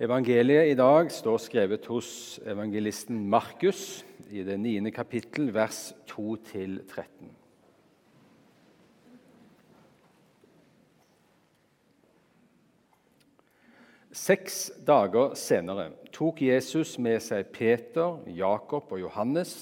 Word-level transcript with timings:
Evangeliet 0.00 0.70
i 0.70 0.76
dag 0.78 1.10
står 1.12 1.42
skrevet 1.44 1.84
hos 1.92 2.38
evangelisten 2.48 3.18
Markus 3.28 4.00
i 4.32 4.40
det 4.40 4.56
niende 4.56 4.88
kapittel, 4.96 5.50
vers 5.52 5.90
2-13. 6.08 7.28
Seks 14.22 14.58
dager 14.88 15.36
senere 15.36 15.90
tok 16.16 16.40
Jesus 16.48 16.96
med 16.96 17.20
seg 17.20 17.52
Peter, 17.52 18.24
Jakob 18.24 18.88
og 18.96 19.04
Johannes 19.04 19.54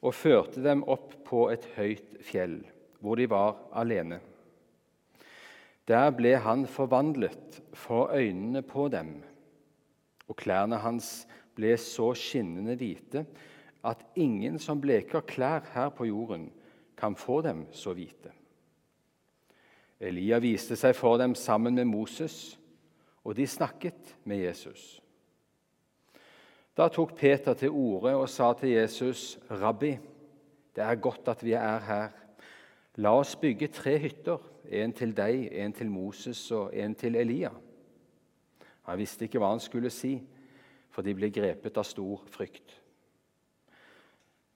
og 0.00 0.16
førte 0.16 0.64
dem 0.64 0.80
opp 0.88 1.12
på 1.28 1.50
et 1.52 1.68
høyt 1.76 2.22
fjell, 2.24 2.62
hvor 3.04 3.20
de 3.20 3.28
var 3.28 3.58
alene. 3.76 4.24
Der 5.84 6.08
ble 6.16 6.38
han 6.40 6.64
forvandlet 6.64 7.66
for 7.76 8.16
øynene 8.16 8.64
på 8.64 8.88
dem 8.88 9.18
og 10.28 10.36
klærne 10.36 10.76
hans 10.82 11.26
ble 11.56 11.74
så 11.80 12.12
skinnende 12.16 12.76
hvite 12.78 13.24
at 13.84 14.04
ingen 14.18 14.58
som 14.58 14.80
bleker 14.80 15.20
klær 15.20 15.66
her 15.74 15.88
på 15.88 16.04
jorden, 16.04 16.50
kan 16.98 17.16
få 17.16 17.40
dem 17.42 17.66
så 17.72 17.94
hvite. 17.94 18.32
Elia 20.00 20.38
viste 20.42 20.76
seg 20.78 20.94
for 20.98 21.18
dem 21.18 21.34
sammen 21.34 21.74
med 21.74 21.86
Moses, 21.86 22.58
og 23.24 23.36
de 23.36 23.46
snakket 23.46 24.16
med 24.24 24.42
Jesus. 24.46 25.00
Da 26.78 26.88
tok 26.88 27.16
Peter 27.18 27.54
til 27.58 27.70
orde 27.70 28.14
og 28.14 28.28
sa 28.28 28.52
til 28.52 28.68
Jesus, 28.68 29.38
'Rabbi, 29.50 29.98
det 30.76 30.84
er 30.84 30.94
godt 30.94 31.28
at 31.28 31.44
vi 31.44 31.52
er 31.52 31.78
her. 31.78 32.08
La 32.94 33.18
oss 33.18 33.36
bygge 33.36 33.66
tre 33.66 33.98
hytter, 33.98 34.38
en 34.70 34.92
til 34.92 35.16
deg, 35.16 35.48
en 35.52 35.72
til 35.72 35.90
Moses 35.90 36.50
og 36.50 36.76
en 36.76 36.94
til 36.94 37.16
Elia.' 37.16 37.67
Han 38.88 38.96
visste 38.96 39.26
ikke 39.28 39.40
hva 39.42 39.52
han 39.52 39.60
skulle 39.60 39.92
si, 39.92 40.14
for 40.88 41.04
de 41.04 41.12
ble 41.14 41.28
grepet 41.30 41.76
av 41.76 41.84
stor 41.84 42.24
frykt. 42.32 42.72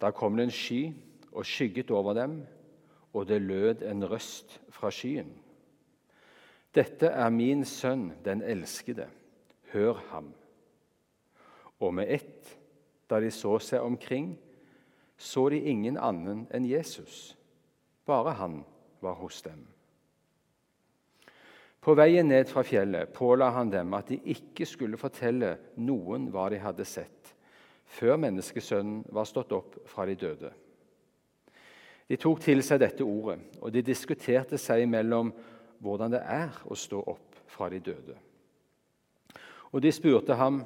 Da 0.00 0.11
kom 0.16 0.39
det 0.39 0.48
en 0.48 0.55
sky 0.56 0.83
og 1.30 1.44
skygget 1.47 1.92
over 1.92 2.16
dem, 2.16 2.41
og 3.12 3.28
det 3.28 3.42
lød 3.44 3.84
en 3.86 4.06
røst 4.08 4.56
fra 4.72 4.91
skyen. 4.91 5.28
Dette 6.72 7.11
er 7.12 7.28
min 7.30 7.66
sønn, 7.69 8.14
den 8.24 8.41
elskede. 8.42 9.11
Hør 9.72 10.00
ham. 10.11 10.33
Og 11.80 11.92
med 11.94 12.08
ett, 12.08 12.56
da 13.11 13.20
de 13.20 13.28
så 13.30 13.58
seg 13.61 13.84
omkring, 13.84 14.33
så 15.17 15.50
de 15.52 15.61
ingen 15.61 16.00
annen 16.00 16.46
enn 16.55 16.64
Jesus. 16.64 17.36
Bare 18.08 18.33
han 18.41 18.62
var 19.05 19.20
hos 19.20 19.42
dem. 19.44 19.67
På 21.83 21.97
veien 21.98 22.28
ned 22.30 22.47
fra 22.47 22.62
fjellet 22.62 23.11
påla 23.14 23.48
han 23.56 23.70
dem 23.72 23.94
at 23.98 24.12
de 24.12 24.20
ikke 24.30 24.66
skulle 24.70 25.00
fortelle 25.00 25.56
noen 25.83 26.28
hva 26.30 26.47
de 26.52 26.61
hadde 26.62 26.86
sett, 26.86 27.33
før 27.98 28.20
menneskesønnen 28.22 29.02
var 29.11 29.27
stått 29.27 29.55
opp 29.56 29.80
fra 29.91 30.06
de 30.06 30.14
døde. 30.14 30.52
De 32.06 32.19
tok 32.20 32.42
til 32.44 32.62
seg 32.62 32.83
dette 32.84 33.02
ordet, 33.02 33.41
og 33.58 33.72
de 33.74 33.83
diskuterte 33.83 34.61
seg 34.61 34.84
imellom 34.84 35.33
hvordan 35.83 36.14
det 36.14 36.22
er 36.22 36.55
å 36.70 36.78
stå 36.78 37.02
opp 37.02 37.42
fra 37.50 37.66
de 37.72 37.83
døde. 37.83 38.14
Og 39.72 39.83
de 39.83 39.92
spurte 39.92 40.39
ham, 40.39 40.62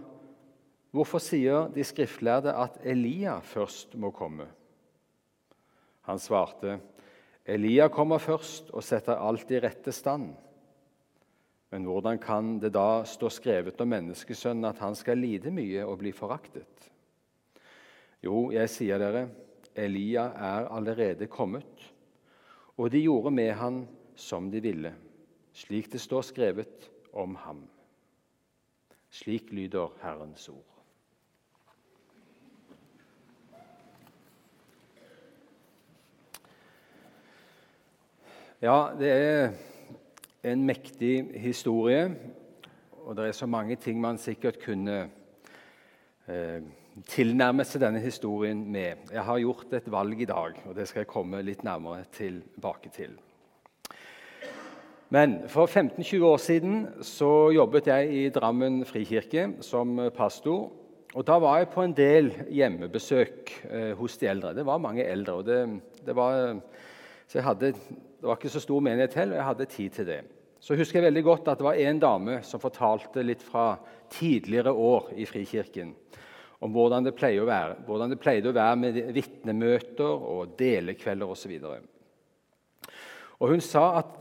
'Hvorfor 0.93 1.21
sier 1.21 1.69
de 1.69 1.85
skriftlærde 1.85 2.55
at 2.57 2.79
Elia 2.85 3.41
først 3.41 3.95
må 3.97 4.11
komme?' 4.11 4.49
Han 6.09 6.19
svarte, 6.19 6.81
'Elia 7.45 7.89
kommer 7.89 8.19
først 8.19 8.71
og 8.71 8.83
setter 8.83 9.17
alt 9.17 9.51
i 9.51 9.61
rette 9.61 9.93
stand.' 9.93 10.46
Men 11.71 11.85
hvordan 11.85 12.19
kan 12.23 12.59
det 12.63 12.71
da 12.77 13.03
stå 13.09 13.31
skrevet 13.33 13.81
om 13.83 13.91
menneskesønnen 13.91 14.69
at 14.69 14.79
han 14.79 14.95
skal 14.95 15.19
lide 15.19 15.51
mye 15.51 15.83
og 15.87 15.99
bli 16.03 16.13
foraktet? 16.15 16.91
Jo, 18.23 18.51
jeg 18.55 18.71
sier 18.71 19.03
dere, 19.03 19.27
Elia 19.77 20.31
er 20.33 20.71
allerede 20.73 21.27
kommet, 21.29 21.91
og 22.77 22.91
de 22.93 23.03
gjorde 23.03 23.33
med 23.35 23.53
han 23.59 23.83
som 24.17 24.49
de 24.51 24.63
ville, 24.65 24.95
slik 25.53 25.91
det 25.93 26.01
står 26.01 26.25
skrevet 26.31 26.89
om 27.13 27.37
ham. 27.45 27.67
Slik 29.11 29.53
lyder 29.53 29.93
Herrens 30.03 30.49
ord. 30.49 30.65
Ja, 38.63 38.93
det 38.97 39.11
er 39.13 39.51
en 40.47 40.63
mektig 40.67 41.25
historie, 41.43 42.11
og 43.07 43.17
det 43.17 43.27
er 43.27 43.33
så 43.35 43.47
mange 43.51 43.77
ting 43.77 44.01
man 44.01 44.19
sikkert 44.19 44.61
kunne 44.63 45.09
eh, 46.29 46.61
tilnærme 47.11 47.65
seg 47.67 47.83
denne 47.83 48.03
historien 48.03 48.61
med. 48.71 49.09
Jeg 49.13 49.25
har 49.27 49.41
gjort 49.43 49.75
et 49.75 49.89
valg 49.91 50.21
i 50.23 50.29
dag, 50.29 50.61
og 50.67 50.77
det 50.77 50.87
skal 50.89 51.03
jeg 51.03 51.11
komme 51.11 51.43
litt 51.43 51.65
nærmere 51.67 52.05
tilbake 52.15 52.93
til. 52.95 53.17
Men 55.11 55.37
for 55.51 55.67
15-20 55.67 56.25
år 56.27 56.41
siden 56.43 56.87
så 57.07 57.51
jobbet 57.55 57.91
jeg 57.91 58.15
i 58.15 58.23
Drammen 58.35 58.81
frikirke 58.87 59.49
som 59.63 59.99
pastor. 60.15 60.71
Og 61.15 61.27
Da 61.27 61.39
var 61.39 61.59
jeg 61.59 61.69
på 61.73 61.83
en 61.83 61.95
del 61.97 62.33
hjemmebesøk 62.51 63.53
eh, 63.71 63.93
hos 63.99 64.19
de 64.19 64.31
eldre. 64.31 64.55
Det 64.55 64.67
var 64.67 64.79
mange 64.79 65.05
eldre. 65.05 65.33
og 65.33 65.47
det, 65.47 65.81
det 66.07 66.17
var, 66.17 66.57
så 67.27 67.39
jeg 67.39 67.45
hadde, 67.45 67.73
det 67.73 68.27
var 68.27 68.37
ikke 68.37 68.49
så 68.49 68.61
stor 68.61 68.81
menighet 68.81 69.15
heller, 69.15 69.35
og 69.35 69.39
jeg 69.39 69.47
hadde 69.47 69.71
tid 69.75 69.91
til 69.91 70.07
det 70.07 70.23
så 70.67 70.75
husker 70.75 70.99
jeg 70.99 71.07
veldig 71.13 71.23
godt 71.23 71.49
at 71.53 71.61
det 71.61 71.67
var 71.69 71.79
en 71.79 71.99
dame 72.03 72.41
som 72.43 72.59
fortalte 72.59 73.23
litt 73.23 73.43
fra 73.47 73.77
tidligere 74.11 74.73
år 74.75 75.13
i 75.15 75.27
Frikirken 75.29 75.93
om 76.65 76.73
hvordan 76.75 77.05
det, 77.07 77.13
å 77.15 77.47
være, 77.47 77.77
hvordan 77.87 78.11
det 78.11 78.19
pleide 78.19 78.51
å 78.51 78.57
være 78.57 78.79
med 78.81 78.97
vitnemøter 79.15 80.09
og 80.09 80.57
delekvelder 80.59 81.31
osv. 81.31 81.53
Hun 83.39 83.63
sa 83.63 83.85
at 84.01 84.15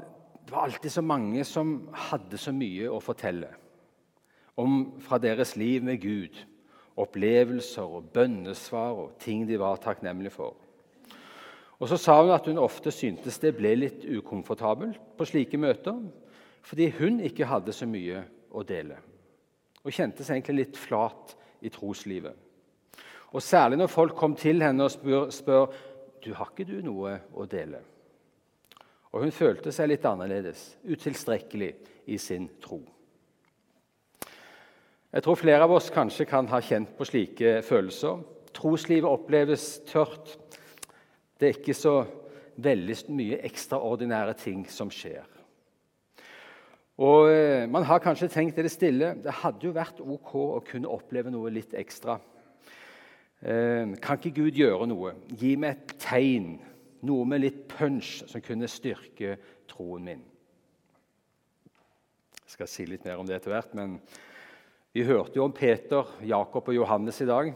det 0.45 0.53
var 0.53 0.67
alltid 0.67 0.93
så 0.93 1.01
mange 1.01 1.45
som 1.47 1.77
hadde 2.11 2.37
så 2.37 2.53
mye 2.53 2.91
å 2.93 2.99
fortelle 3.01 3.49
om 4.61 4.99
fra 5.01 5.17
deres 5.17 5.55
liv 5.57 5.81
med 5.83 5.97
Gud. 6.03 6.37
Opplevelser 7.01 7.95
og 7.97 8.11
bønnesvar 8.13 8.93
og 8.99 9.15
ting 9.23 9.47
de 9.49 9.57
var 9.59 9.81
takknemlige 9.81 10.35
for. 10.35 10.53
Og 11.81 11.89
Så 11.89 11.97
sa 11.99 12.21
hun 12.21 12.31
at 12.31 12.45
hun 12.47 12.61
ofte 12.61 12.93
syntes 12.93 13.41
det 13.41 13.55
ble 13.57 13.73
litt 13.75 14.05
ukomfortabelt 14.05 15.01
på 15.17 15.27
slike 15.27 15.57
møter 15.59 15.97
fordi 16.65 16.89
hun 16.97 17.19
ikke 17.21 17.45
hadde 17.49 17.73
så 17.75 17.85
mye 17.89 18.23
å 18.55 18.63
dele. 18.65 18.97
Og 19.85 19.93
kjente 19.93 20.25
seg 20.25 20.39
egentlig 20.39 20.63
litt 20.63 20.79
flat 20.79 21.35
i 21.61 21.69
troslivet. 21.69 22.33
Og 23.35 23.43
Særlig 23.43 23.77
når 23.77 23.91
folk 23.91 24.15
kom 24.17 24.33
til 24.39 24.63
henne 24.63 24.85
og 24.85 24.93
spør, 24.93 25.27
spør 25.33 25.67
du 26.23 26.31
har 26.33 26.49
ikke 26.49 26.65
du 26.65 26.79
noe 26.81 27.19
å 27.35 27.45
dele. 27.49 27.81
Og 29.13 29.23
Hun 29.23 29.31
følte 29.31 29.71
seg 29.71 29.91
litt 29.91 30.05
annerledes, 30.07 30.75
utilstrekkelig 30.83 31.71
i 32.11 32.17
sin 32.19 32.47
tro. 32.63 32.81
Jeg 35.15 35.23
tror 35.23 35.39
flere 35.39 35.63
av 35.63 35.71
oss 35.71 35.91
kanskje 35.93 36.27
kan 36.27 36.49
ha 36.51 36.59
kjent 36.59 36.97
på 36.97 37.05
slike 37.07 37.61
følelser. 37.63 38.19
Troslivet 38.55 39.07
oppleves 39.07 39.67
tørt. 39.87 40.33
Det 41.39 41.47
er 41.47 41.59
ikke 41.59 41.77
så 41.77 41.95
veldig 42.59 42.97
mye 43.15 43.39
ekstraordinære 43.47 44.35
ting 44.41 44.65
som 44.71 44.91
skjer. 44.91 45.34
Og 47.01 47.27
eh, 47.27 47.65
Man 47.67 47.83
har 47.83 47.99
kanskje 48.03 48.31
tenkt 48.31 48.55
det 48.55 48.71
stille 48.71 49.15
det 49.23 49.39
hadde 49.41 49.67
jo 49.67 49.73
vært 49.75 49.99
ok 49.99 50.31
å 50.35 50.61
kunne 50.63 50.91
oppleve 50.91 51.33
noe 51.33 51.51
litt 51.51 51.75
ekstra. 51.75 52.19
Eh, 53.43 53.97
kan 53.99 54.19
ikke 54.19 54.35
Gud 54.37 54.55
gjøre 54.61 54.87
noe? 54.87 55.15
Gi 55.35 55.55
meg 55.59 55.75
et 55.75 55.97
tegn, 55.99 56.55
noe 57.05 57.27
med 57.27 57.43
litt 57.43 57.65
punch, 57.69 58.21
som 58.29 58.43
kunne 58.43 58.71
styrke 58.71 59.35
troen 59.69 60.07
min. 60.07 60.23
Jeg 62.45 62.55
skal 62.55 62.71
si 62.71 62.85
litt 62.87 63.03
mer 63.05 63.19
om 63.19 63.27
det 63.27 63.35
etter 63.39 63.51
hvert, 63.51 63.75
men 63.75 63.99
vi 64.95 65.03
hørte 65.03 65.35
jo 65.35 65.43
om 65.43 65.53
Peter, 65.53 66.07
Jakob 66.23 66.69
og 66.71 66.77
Johannes 66.77 67.19
i 67.19 67.27
dag, 67.27 67.51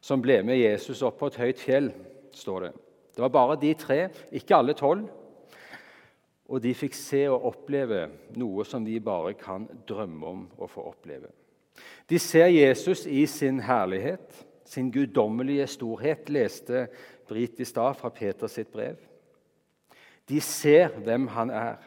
som 0.00 0.22
ble 0.22 0.38
med 0.46 0.56
Jesus 0.56 1.02
opp 1.04 1.18
på 1.20 1.28
et 1.28 1.36
høyt 1.42 1.60
fjell, 1.60 1.90
står 2.32 2.64
det. 2.64 2.70
Det 3.12 3.20
var 3.20 3.34
bare 3.34 3.58
de 3.60 3.74
tre, 3.76 3.98
ikke 4.32 4.56
alle 4.56 4.74
tolv. 4.78 5.10
Og 6.52 6.60
de 6.60 6.74
fikk 6.76 6.96
se 6.96 7.22
og 7.32 7.46
oppleve 7.48 8.04
noe 8.36 8.64
som 8.68 8.84
vi 8.84 8.98
bare 9.00 9.32
kan 9.40 9.64
drømme 9.88 10.26
om 10.28 10.42
å 10.60 10.68
få 10.68 10.84
oppleve. 10.90 11.30
De 12.08 12.18
ser 12.20 12.50
Jesus 12.52 13.06
i 13.08 13.24
sin 13.30 13.62
herlighet, 13.64 14.26
sin 14.68 14.90
guddommelige 14.92 15.66
storhet, 15.70 16.28
leste 16.28 16.86
Brit 17.28 17.60
i 17.60 17.64
stad 17.64 17.96
fra 17.96 18.10
Peters 18.12 18.58
sitt 18.58 18.68
brev. 18.72 18.98
De 20.28 20.40
ser 20.44 20.92
hvem 21.00 21.24
han 21.32 21.50
er. 21.56 21.78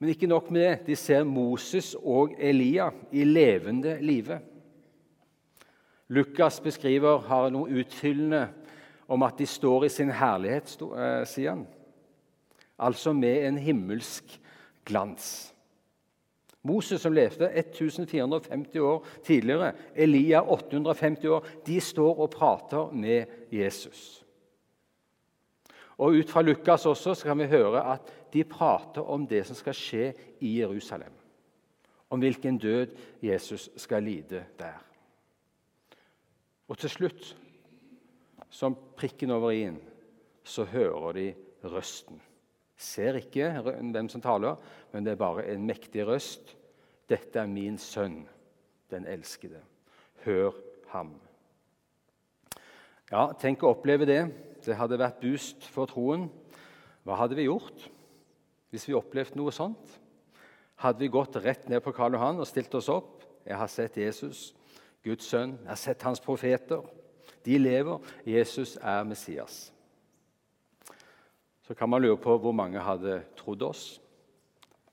Men 0.00 0.10
ikke 0.10 0.26
nok 0.26 0.48
med 0.50 0.64
det, 0.64 0.86
de 0.88 0.96
ser 0.98 1.22
Moses 1.22 1.92
og 1.94 2.34
Elia 2.42 2.88
i 3.14 3.22
levende 3.22 3.94
live. 4.02 4.40
Lukas 6.10 6.58
beskriver, 6.60 7.22
har 7.28 7.52
noe 7.54 7.70
utfyllende 7.70 8.48
om 9.06 9.22
at 9.22 9.38
de 9.38 9.46
står 9.46 9.86
i 9.86 9.92
sin 9.94 10.10
herlighet, 10.10 10.74
eh, 10.90 11.22
sier 11.30 11.54
han 11.54 11.62
altså 12.82 13.12
med 13.12 13.46
en 13.46 13.58
himmelsk 13.58 14.40
glans. 14.84 15.52
Moses, 16.62 17.00
som 17.00 17.12
levde 17.12 17.48
1450 17.50 18.78
år 18.78 19.06
tidligere, 19.24 19.72
Elia 19.94 20.42
850 20.46 21.24
år, 21.24 21.46
de 21.66 21.80
står 21.80 22.20
og 22.20 22.30
prater 22.30 22.92
med 22.92 23.24
Jesus. 23.52 24.24
Og 25.98 26.14
Ut 26.18 26.30
fra 26.30 26.42
Lukas 26.42 26.86
også 26.86 27.14
så 27.14 27.26
kan 27.26 27.38
vi 27.38 27.50
høre 27.50 27.82
at 27.92 28.12
de 28.32 28.44
prater 28.44 29.02
om 29.02 29.26
det 29.26 29.44
som 29.46 29.58
skal 29.58 29.74
skje 29.76 30.06
i 30.40 30.58
Jerusalem. 30.60 31.12
Om 32.10 32.18
hvilken 32.18 32.58
død 32.58 32.96
Jesus 33.22 33.70
skal 33.76 34.02
lide 34.02 34.44
der. 34.58 34.78
Og 36.68 36.78
til 36.78 36.90
slutt, 36.90 37.36
som 38.50 38.76
prikken 38.96 39.30
over 39.30 39.50
i-en, 39.50 39.80
så 40.44 40.64
hører 40.64 41.12
de 41.12 41.34
røsten. 41.64 42.20
Ser 42.82 43.18
ikke 43.20 43.50
hvem 43.62 44.08
som 44.10 44.22
taler, 44.22 44.58
men 44.92 45.06
det 45.06 45.14
er 45.14 45.20
bare 45.20 45.46
en 45.52 45.66
mektig 45.66 46.06
røst. 46.06 46.56
'Dette 47.08 47.38
er 47.38 47.46
min 47.50 47.78
sønn, 47.78 48.28
den 48.90 49.06
elskede. 49.06 49.60
Hør 50.24 50.56
ham.' 50.94 51.20
Ja, 53.12 53.32
Tenk 53.38 53.62
å 53.62 53.74
oppleve 53.74 54.06
det. 54.08 54.22
Det 54.64 54.76
hadde 54.78 54.98
vært 54.98 55.20
boost 55.20 55.66
for 55.68 55.90
troen. 55.90 56.30
Hva 57.04 57.18
hadde 57.18 57.36
vi 57.36 57.48
gjort 57.48 57.90
hvis 58.72 58.86
vi 58.88 58.94
opplevde 58.96 59.36
noe 59.36 59.52
sånt? 59.52 59.98
Hadde 60.80 61.02
vi 61.02 61.10
gått 61.12 61.36
rett 61.44 61.68
ned 61.68 61.82
på 61.84 61.92
Karl 61.92 62.14
Johan 62.16 62.40
og 62.40 62.48
stilt 62.48 62.72
oss 62.74 62.88
opp? 62.88 63.20
Jeg 63.44 63.58
har 63.58 63.68
sett 63.68 63.98
Jesus, 63.98 64.54
Guds 65.04 65.26
sønn. 65.28 65.58
Jeg 65.60 65.68
har 65.68 65.80
sett 65.82 66.06
hans 66.06 66.22
profeter. 66.22 66.82
De 67.44 67.58
lever. 67.58 67.98
Jesus 68.24 68.78
er 68.80 69.04
Messias. 69.04 69.71
Så 71.62 71.74
kan 71.78 71.90
man 71.90 72.02
lure 72.02 72.18
på 72.18 72.34
hvor 72.42 72.54
mange 72.56 72.82
hadde 72.82 73.20
trodd 73.38 73.62
oss. 73.62 73.84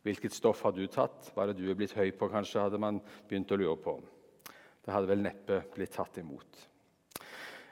Hvilket 0.05 0.33
stoff 0.33 0.61
har 0.63 0.73
du 0.75 0.85
tatt? 0.87 1.31
Hva 1.33 1.43
er 1.43 1.51
det 1.51 1.63
du 1.63 1.69
er 1.69 1.77
blitt 1.77 1.95
høy 1.97 2.11
på, 2.15 2.29
kanskje, 2.31 2.61
hadde 2.61 2.79
man 2.81 3.01
begynt 3.27 3.51
å 3.51 3.57
lure 3.59 3.77
på. 3.81 3.97
Det 4.85 4.93
hadde 4.93 5.09
vel 5.09 5.23
neppe 5.25 5.63
blitt 5.75 5.93
tatt 5.97 6.21
imot. 6.21 6.65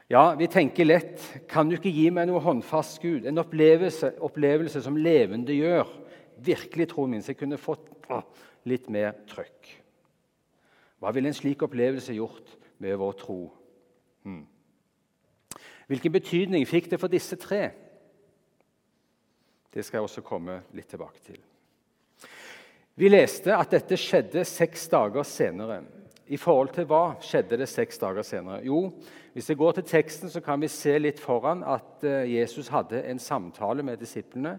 Ja, 0.07 0.31
vi 0.39 0.47
tenker 0.47 0.87
lett 0.87 1.23
Kan 1.51 1.67
du 1.67 1.75
ikke 1.75 1.91
gi 1.91 2.05
meg 2.15 2.29
noe 2.29 2.39
håndfast, 2.39 3.01
Gud? 3.03 3.25
En 3.27 3.41
opplevelse, 3.41 4.13
opplevelse 4.23 4.79
som 4.83 4.99
levende 4.99 5.55
gjør 5.55 5.89
virkelig 6.43 6.91
troen 6.91 7.15
min, 7.15 7.23
så 7.23 7.33
jeg 7.33 7.41
kunne 7.41 7.59
fått 7.59 7.89
å, 8.13 8.21
litt 8.69 8.91
mer 8.93 9.15
trøkk. 9.27 9.71
Hva 11.01 11.11
ville 11.13 11.29
en 11.31 11.37
slik 11.37 11.63
opplevelse 11.65 12.15
gjort 12.15 12.53
med 12.83 12.95
vår 13.01 13.17
tro? 13.19 13.39
Hmm. 14.25 14.45
Hvilken 15.87 16.13
betydning 16.13 16.65
fikk 16.69 16.91
det 16.91 16.99
for 17.01 17.11
disse 17.11 17.37
tre? 17.39 17.71
Det 19.77 19.83
skal 19.85 19.99
jeg 19.99 20.07
også 20.07 20.23
komme 20.25 20.55
litt 20.73 20.87
tilbake 20.89 21.21
til. 21.21 21.37
Vi 22.97 23.11
leste 23.11 23.53
at 23.53 23.75
dette 23.75 23.93
skjedde 24.01 24.41
seks 24.49 24.87
dager 24.89 25.21
senere. 25.21 25.83
I 26.33 26.39
forhold 26.41 26.71
til 26.73 26.87
hva 26.89 27.19
skjedde 27.21 27.59
det 27.61 27.67
seks 27.69 28.01
dager 28.01 28.25
senere? 28.25 28.63
Jo, 28.65 28.89
Hvis 29.37 29.51
vi 29.51 29.55
går 29.55 29.75
til 29.77 29.83
teksten, 29.85 30.31
så 30.33 30.41
kan 30.41 30.57
vi 30.57 30.67
se 30.67 30.95
litt 30.97 31.19
foran 31.21 31.61
at 31.61 32.01
eh, 32.01 32.25
Jesus 32.39 32.71
hadde 32.73 33.03
en 33.05 33.19
samtale 33.21 33.83
med 33.85 34.01
disiplene 34.01 34.55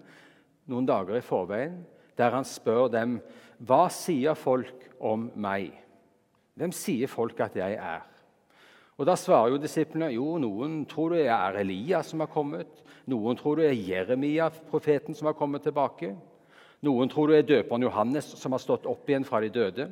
noen 0.71 0.87
dager 0.87 1.19
i 1.19 1.25
forveien, 1.25 1.81
der 2.15 2.31
han 2.31 2.47
spør 2.47 2.87
dem 2.93 3.19
hva 3.59 3.89
sier 3.91 4.39
folk 4.39 4.87
om 5.03 5.33
meg. 5.35 5.73
Hvem 6.55 6.71
sier 6.71 7.11
folk 7.11 7.43
at 7.43 7.59
jeg 7.59 7.75
er? 7.75 8.07
Og 8.99 9.07
Da 9.07 9.19
svarer 9.19 9.51
jo 9.51 9.59
disiplene 9.59 10.13
jo, 10.15 10.39
noen 10.39 10.85
tror 10.87 11.17
det 11.17 11.27
er 11.27 11.59
Elias 11.59 12.15
som 12.15 12.23
har 12.23 12.31
kommet. 12.31 12.71
Noen 13.09 13.37
tror 13.37 13.57
det 13.57 13.71
er 13.71 13.79
Jeremia, 13.89 14.51
profeten, 14.71 15.15
som 15.15 15.31
har 15.31 15.37
kommet 15.39 15.65
tilbake. 15.65 16.13
Noen 16.85 17.09
tror 17.09 17.31
det 17.31 17.39
er 17.39 17.49
døperen 17.49 17.83
Johannes 17.83 18.29
som 18.39 18.53
har 18.53 18.63
stått 18.63 18.87
opp 18.87 19.09
igjen 19.09 19.27
fra 19.27 19.41
de 19.41 19.49
døde. 19.53 19.89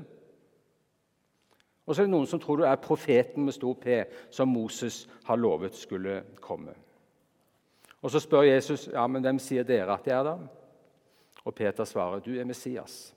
Og 1.87 1.95
så 1.95 2.03
er 2.03 2.09
det 2.09 2.13
noen 2.13 2.29
som 2.29 2.43
tror 2.43 2.61
det 2.61 2.69
er 2.69 2.83
profeten 2.83 3.47
med 3.47 3.55
stor 3.55 3.75
P, 3.79 4.03
som 4.31 4.51
Moses 4.51 5.05
har 5.25 5.39
lovet 5.39 5.75
skulle 5.79 6.21
komme. 6.43 6.75
Og 8.03 8.11
Så 8.11 8.21
spør 8.21 8.43
Jesus 8.43 8.89
ja, 8.93 9.07
men 9.07 9.23
hvem 9.23 9.39
sier 9.39 9.65
dere 9.65 9.95
at 9.95 10.07
jeg 10.07 10.19
er, 10.19 10.25
da? 10.25 10.37
Og 11.45 11.55
Peter 11.55 11.85
svarer 11.85 12.21
du 12.21 12.37
er 12.39 12.45
Messias, 12.45 13.15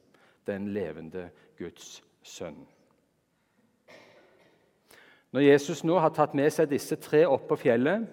den 0.47 0.67
levende 0.73 1.29
Guds 1.57 2.03
sønn. 2.23 2.57
Når 5.31 5.41
Jesus 5.41 5.83
nå 5.83 5.99
har 5.99 6.09
tatt 6.09 6.33
med 6.33 6.49
seg 6.53 6.71
disse 6.71 6.95
tre 6.95 7.25
opp 7.29 7.45
på 7.49 7.57
fjellet, 7.59 8.07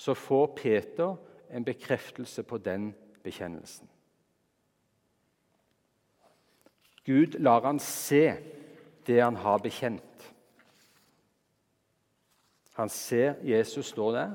så 0.00 0.14
får 0.14 0.46
Peter 0.56 1.16
en 1.50 1.64
bekreftelse 1.64 2.42
på 2.42 2.58
den 2.58 2.94
bekjennelsen. 3.22 3.88
Gud 7.04 7.36
lar 7.40 7.66
han 7.66 7.78
se 7.78 8.32
det 9.06 9.18
han 9.20 9.36
har 9.36 9.58
bekjent. 9.58 10.32
Han 12.78 12.88
ser 12.88 13.34
Jesus 13.44 13.92
stå 13.92 14.08
der, 14.14 14.32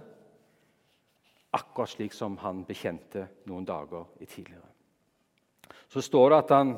akkurat 1.54 1.90
slik 1.90 2.14
som 2.14 2.38
han 2.44 2.62
bekjente 2.68 3.26
noen 3.50 3.66
dager 3.66 4.06
tidligere. 4.22 4.70
Så 5.90 6.02
står 6.02 6.30
det 6.30 6.42
at 6.44 6.54
han 6.54 6.76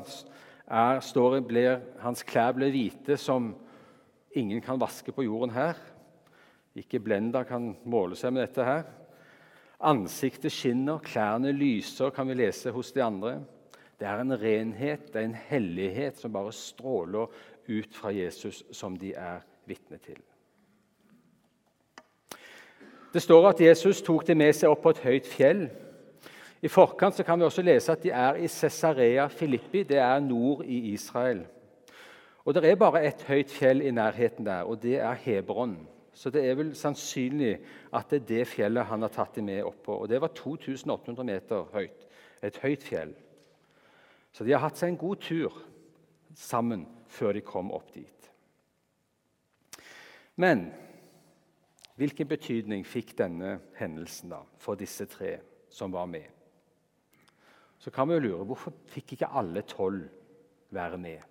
er, 0.67 0.99
står, 1.03 1.39
blir, 1.43 1.81
hans 1.99 2.23
klær 2.23 2.55
ble 2.55 2.71
hvite 2.71 3.17
som 3.19 3.51
ingen 4.31 4.61
kan 4.63 4.79
vaske 4.79 5.11
på 5.11 5.27
jorden 5.27 5.55
her. 5.55 5.75
Ikke 6.77 7.01
Blenda 7.01 7.41
kan 7.47 7.71
måle 7.89 8.17
seg 8.17 8.35
med 8.35 8.45
dette 8.45 8.65
her. 8.65 8.85
Ansiktet 9.87 10.53
skinner, 10.53 11.01
klærne 11.01 11.51
lyser, 11.53 12.11
kan 12.13 12.29
vi 12.29 12.37
lese 12.37 12.73
hos 12.73 12.91
de 12.93 13.03
andre. 13.03 13.39
Det 13.97 14.05
er 14.07 14.21
en 14.21 14.33
renhet, 14.41 15.09
det 15.13 15.21
er 15.21 15.25
en 15.25 15.39
hellighet 15.49 16.19
som 16.21 16.33
bare 16.33 16.53
stråler 16.53 17.33
ut 17.67 17.95
fra 17.95 18.13
Jesus, 18.13 18.63
som 18.71 18.97
de 18.97 19.13
er 19.17 19.41
vitne 19.65 19.97
til. 19.97 20.21
Det 23.13 23.21
står 23.21 23.49
at 23.49 23.61
Jesus 23.61 24.01
tok 24.05 24.27
dem 24.27 24.37
med 24.37 24.53
seg 24.53 24.69
opp 24.69 24.83
på 24.85 24.93
et 24.93 25.01
høyt 25.01 25.29
fjell. 25.29 25.67
I 26.61 26.69
forkant 26.69 27.21
kan 27.25 27.39
vi 27.39 27.45
også 27.47 27.65
lese 27.65 27.93
at 27.93 28.03
de 28.03 28.11
er 28.13 28.37
i 28.37 28.49
Cesarea 28.51 29.27
Filippi, 29.27 29.83
det 29.83 29.97
er 29.97 30.19
nord 30.19 30.65
i 30.65 30.93
Israel. 30.93 31.45
Og 32.45 32.53
Det 32.53 32.63
er 32.63 32.75
bare 32.75 33.03
ett 33.03 33.21
høyt 33.27 33.51
fjell 33.51 33.81
i 33.81 33.91
nærheten 33.91 34.45
der, 34.45 34.61
og 34.63 34.81
det 34.81 34.99
er 34.99 35.13
Hebron. 35.13 35.87
Så 36.17 36.31
det 36.33 36.41
er 36.49 36.55
vel 36.57 36.71
sannsynlig 36.73 37.59
at 37.93 38.09
det 38.09 38.23
er 38.23 38.29
det 38.31 38.45
fjellet 38.49 38.89
han 38.89 39.05
har 39.05 39.13
tatt 39.13 39.35
dem 39.37 39.45
med 39.51 39.61
opp 39.67 39.83
på. 39.85 39.99
Og 40.01 40.09
Det 40.09 40.21
var 40.21 40.33
2800 40.33 41.25
meter 41.27 41.67
høyt. 41.73 42.07
Et 42.41 42.57
høyt 42.63 42.83
fjell. 42.83 43.13
Så 44.33 44.45
de 44.45 44.53
har 44.55 44.63
hatt 44.63 44.77
seg 44.77 44.93
en 44.93 45.01
god 45.01 45.21
tur 45.21 45.53
sammen 46.37 46.87
før 47.09 47.37
de 47.37 47.45
kom 47.45 47.69
opp 47.73 47.93
dit. 47.93 48.29
Men 50.37 50.67
hvilken 51.97 52.29
betydning 52.29 52.85
fikk 52.85 53.15
denne 53.17 53.55
hendelsen 53.77 54.33
da 54.33 54.43
for 54.61 54.77
disse 54.77 55.05
tre 55.09 55.37
som 55.73 55.93
var 55.93 56.09
med? 56.09 56.25
Så 57.77 57.93
kan 57.93 58.09
vi 58.09 58.17
jo 58.17 58.25
lure 58.25 58.45
hvorfor 58.45 58.73
fikk 58.89 59.13
ikke 59.15 59.33
alle 59.37 59.61
tolv 59.69 60.05
være 60.73 60.97
med? 60.97 61.21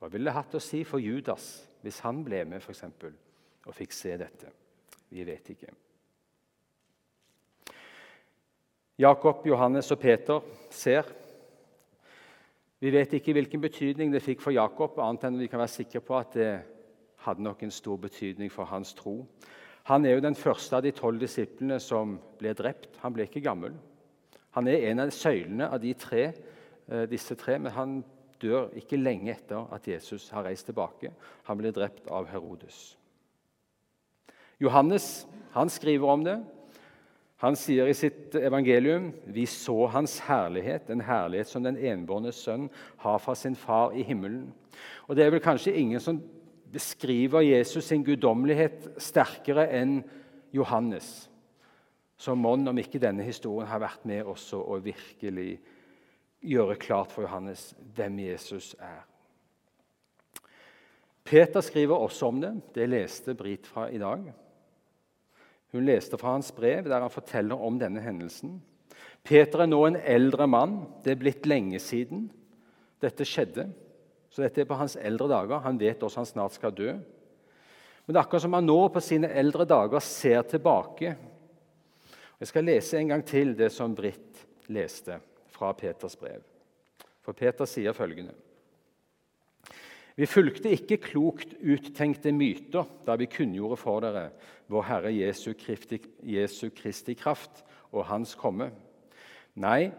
Hva 0.00 0.08
ville 0.12 0.28
det 0.28 0.36
hatt 0.36 0.56
å 0.56 0.60
si 0.60 0.82
for 0.84 1.00
Judas 1.00 1.66
hvis 1.86 2.02
han 2.02 2.24
ble 2.26 2.42
med 2.48 2.62
for 2.62 2.74
eksempel, 2.74 3.14
og 3.66 3.74
fikk 3.74 3.94
se 3.94 4.14
dette? 4.18 4.50
Vi 5.14 5.22
vet 5.26 5.52
ikke. 5.54 5.70
Jakob, 8.98 9.44
Johannes 9.46 9.90
og 9.92 10.00
Peter 10.00 10.40
ser. 10.72 11.06
Vi 12.80 12.90
vet 12.92 13.12
ikke 13.12 13.34
hvilken 13.36 13.60
betydning 13.60 14.12
det 14.12 14.24
fikk 14.24 14.42
for 14.42 14.54
Jakob, 14.56 14.98
annet 15.00 15.28
enn 15.28 15.38
vi 15.40 15.50
kan 15.52 15.60
være 15.62 15.74
sikre 15.74 16.02
på 16.04 16.16
at 16.18 16.34
det 16.36 16.50
hadde 17.26 17.44
nok 17.44 17.62
en 17.62 17.74
stor 17.74 18.00
betydning 18.00 18.50
for 18.52 18.68
hans 18.70 18.94
tro. 18.96 19.20
Han 19.86 20.04
er 20.04 20.16
jo 20.16 20.24
den 20.24 20.34
første 20.34 20.78
av 20.78 20.82
de 20.82 20.94
tolv 20.96 21.20
disiplene 21.22 21.78
som 21.80 22.16
ble 22.40 22.54
drept. 22.58 22.96
Han 23.04 23.14
ble 23.14 23.28
ikke 23.28 23.44
gammel. 23.44 23.76
Han 24.56 24.68
er 24.68 24.88
en 24.90 25.04
av 25.04 25.12
søylene 25.14 25.68
av 25.70 25.84
tre, 26.00 26.32
eh, 26.88 27.06
disse 27.06 27.36
tre, 27.36 27.58
men 27.58 27.72
han 27.72 28.04
dør 28.42 28.70
ikke 28.76 28.98
lenge 29.00 29.32
etter 29.32 29.66
at 29.74 29.86
Jesus 29.88 30.28
har 30.34 30.46
reist 30.46 30.68
tilbake. 30.68 31.12
Han 31.48 31.58
ble 31.60 31.72
drept 31.74 32.08
av 32.12 32.28
Herodes. 32.30 32.96
Johannes 34.62 35.26
han 35.52 35.70
skriver 35.72 36.12
om 36.12 36.24
det. 36.24 36.36
Han 37.44 37.56
sier 37.58 37.88
i 37.88 37.96
sitt 37.96 38.34
evangelium 38.38 39.10
vi 39.28 39.44
så 39.48 39.90
hans 39.92 40.18
herlighet, 40.24 40.88
en 40.88 41.04
herlighet 41.04 41.50
som 41.50 41.66
den 41.66 41.76
enbårne 41.76 42.32
sønn 42.32 42.70
har 43.02 43.20
fra 43.20 43.34
sin 43.36 43.56
far 43.56 43.92
i 43.92 44.04
himmelen. 44.06 44.48
Og 45.08 45.16
Det 45.16 45.24
er 45.24 45.30
vel 45.34 45.44
kanskje 45.44 45.76
ingen 45.76 46.00
som 46.00 46.22
beskriver 46.72 47.44
Jesus 47.44 47.84
sin 47.84 48.04
guddommelighet 48.04 48.88
sterkere 49.00 49.68
enn 49.68 50.00
Johannes. 50.52 51.28
Så 52.16 52.34
mon 52.34 52.68
om 52.68 52.78
ikke 52.80 53.00
denne 53.00 53.24
historien 53.26 53.68
har 53.68 53.84
vært 53.84 54.06
med 54.08 54.24
også 54.24 54.62
og 54.64 54.84
virkelig 54.84 55.58
gjøre 56.44 56.78
klart 56.80 57.12
for 57.12 57.26
Johannes 57.26 57.70
hvem 57.96 58.18
Jesus 58.26 58.74
er. 58.80 59.04
Peter 61.26 61.60
skriver 61.64 61.98
også 61.98 62.28
om 62.30 62.40
det. 62.40 62.52
Det 62.74 62.86
leste 62.88 63.34
Brit 63.34 63.66
fra 63.66 63.88
i 63.90 63.98
dag. 63.98 64.28
Hun 65.74 65.86
leste 65.86 66.18
fra 66.18 66.36
hans 66.36 66.52
brev, 66.54 66.86
der 66.86 67.02
han 67.02 67.10
forteller 67.10 67.58
om 67.58 67.80
denne 67.80 68.00
hendelsen. 68.00 68.60
Peter 69.26 69.64
er 69.64 69.70
nå 69.70 69.80
en 69.88 69.98
eldre 69.98 70.46
mann. 70.46 70.78
Det 71.02 71.16
er 71.16 71.20
blitt 71.20 71.48
lenge 71.50 71.80
siden. 71.82 72.28
Dette 73.02 73.26
skjedde, 73.28 73.66
så 74.30 74.44
dette 74.44 74.62
er 74.62 74.70
på 74.70 74.78
hans 74.78 74.94
eldre 74.96 75.26
dager. 75.28 75.64
Han 75.66 75.80
vet 75.80 76.02
også 76.02 76.22
han 76.22 76.30
snart 76.30 76.54
skal 76.56 76.74
dø. 76.74 76.94
Men 76.94 78.14
det 78.14 78.20
er 78.20 78.22
akkurat 78.22 78.46
som 78.46 78.54
han 78.54 78.68
nå 78.70 78.78
på 78.94 79.02
sine 79.02 79.32
eldre 79.34 79.66
dager 79.66 80.04
ser 80.04 80.46
tilbake. 80.46 81.16
Jeg 82.38 82.48
skal 82.52 82.68
lese 82.68 83.00
en 83.00 83.10
gang 83.10 83.24
til 83.26 83.56
det 83.58 83.72
som 83.74 83.96
Britt 83.98 84.46
leste 84.70 85.18
fra 85.56 85.72
Peters 85.72 86.16
brev. 86.20 86.44
For 87.24 87.32
Peter 87.32 87.64
sier 87.64 87.96
følgende.: 87.96 88.34
Vi 90.16 90.26
fulgte 90.26 90.72
ikke 90.72 90.96
klokt 90.96 91.56
uttenkte 91.60 92.32
myter 92.32 92.84
da 93.06 93.16
vi 93.16 93.28
kunngjorde 93.28 93.76
for 93.80 94.00
dere 94.04 94.30
vår 94.72 94.86
Herre 94.88 95.12
Jesu 95.12 95.52
Kristi, 95.58 96.00
Jesu 96.22 96.70
Kristi 96.76 97.14
kraft 97.14 97.64
og 97.92 98.06
Hans 98.08 98.34
komme. 98.34 98.70
Nei, 99.54 99.90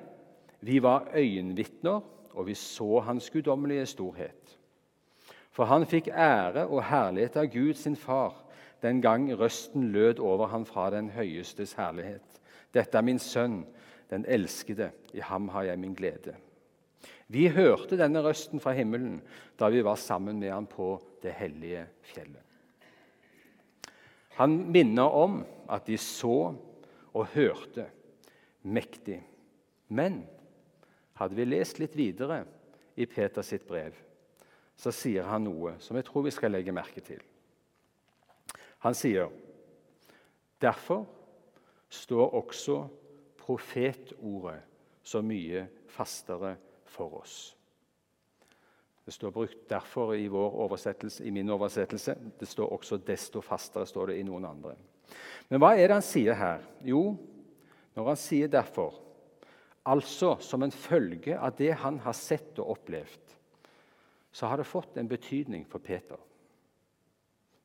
vi 0.61 0.81
var 0.83 1.11
øyenvitner, 1.13 2.01
og 2.33 2.47
vi 2.47 2.53
så 2.53 2.99
Hans 2.99 3.29
guddommelige 3.29 3.85
storhet. 3.85 4.57
For 5.51 5.65
han 5.65 5.85
fikk 5.89 6.11
ære 6.13 6.67
og 6.67 6.83
herlighet 6.85 7.37
av 7.37 7.47
Gud 7.49 7.73
sin 7.73 7.95
far 7.95 8.35
den 8.81 9.01
gang 9.01 9.29
røsten 9.33 9.91
lød 9.91 10.19
over 10.19 10.47
ham 10.47 10.65
fra 10.65 10.89
den 10.93 11.09
høyestes 11.09 11.73
herlighet. 11.73 12.41
Dette 12.73 12.97
er 12.97 13.01
min 13.01 13.19
sønn, 13.19 13.63
den 14.09 14.25
elskede, 14.27 14.91
i 15.13 15.19
ham 15.19 15.49
har 15.49 15.67
jeg 15.67 15.79
min 15.79 15.95
glede. 15.95 16.35
Vi 17.27 17.47
hørte 17.51 17.97
denne 17.99 18.21
røsten 18.23 18.61
fra 18.63 18.71
himmelen 18.75 19.19
da 19.59 19.69
vi 19.69 19.83
var 19.83 19.99
sammen 19.99 20.39
med 20.39 20.51
ham 20.51 20.67
på 20.69 20.95
det 21.23 21.33
hellige 21.35 21.85
fjellet. 22.07 22.43
Han 24.37 24.71
minner 24.71 25.09
om 25.17 25.41
at 25.69 25.87
de 25.87 25.97
så 25.97 26.53
og 27.13 27.31
hørte 27.33 27.87
mektig. 28.61 29.19
Men 29.89 30.21
hadde 31.17 31.35
vi 31.35 31.47
lest 31.47 31.79
litt 31.81 31.95
videre 31.97 32.43
i 32.97 33.07
Peters 33.09 33.49
sitt 33.49 33.65
brev, 33.67 33.95
så 34.77 34.93
sier 34.93 35.25
han 35.25 35.47
noe 35.47 35.75
som 35.81 35.97
jeg 35.97 36.05
tror 36.05 36.27
vi 36.27 36.33
skal 36.35 36.53
legge 36.53 36.75
merke 36.75 37.01
til. 37.01 37.21
Han 38.85 38.93
sier 38.97 39.31
derfor 40.61 41.05
står 41.89 42.35
også 42.37 42.77
profetordet 43.47 44.59
så 45.07 45.21
mye 45.23 45.63
fastere 45.87 46.57
for 46.91 47.21
oss. 47.21 47.37
Det 49.07 49.13
står 49.15 49.31
brukt 49.31 49.69
derfor 49.69 50.11
i, 50.15 50.25
i, 50.27 51.31
min 51.31 51.49
oversettelse. 51.49 52.15
Det 52.39 52.47
står 52.47 52.73
også 52.75 52.97
'desto 52.97 53.39
fastere' 53.41 53.85
står 53.85 54.07
det 54.07 54.17
i 54.19 54.23
noen 54.27 54.45
andre. 54.45 54.75
Men 55.49 55.61
hva 55.63 55.77
er 55.77 55.87
det 55.87 55.95
han 55.95 56.03
sier 56.03 56.35
her? 56.35 56.65
Jo, 56.83 57.15
når 57.95 58.07
han 58.07 58.19
sier 58.19 58.47
'derfor', 58.47 58.99
altså 59.85 60.35
som 60.39 60.63
en 60.63 60.71
følge 60.71 61.39
av 61.39 61.55
det 61.55 61.71
han 61.71 61.99
har 61.99 62.13
sett 62.13 62.59
og 62.59 62.69
opplevd, 62.69 63.31
så 64.31 64.47
har 64.47 64.57
det 64.57 64.67
fått 64.67 64.97
en 64.97 65.07
betydning 65.07 65.65
for 65.65 65.79
Peter. 65.79 66.19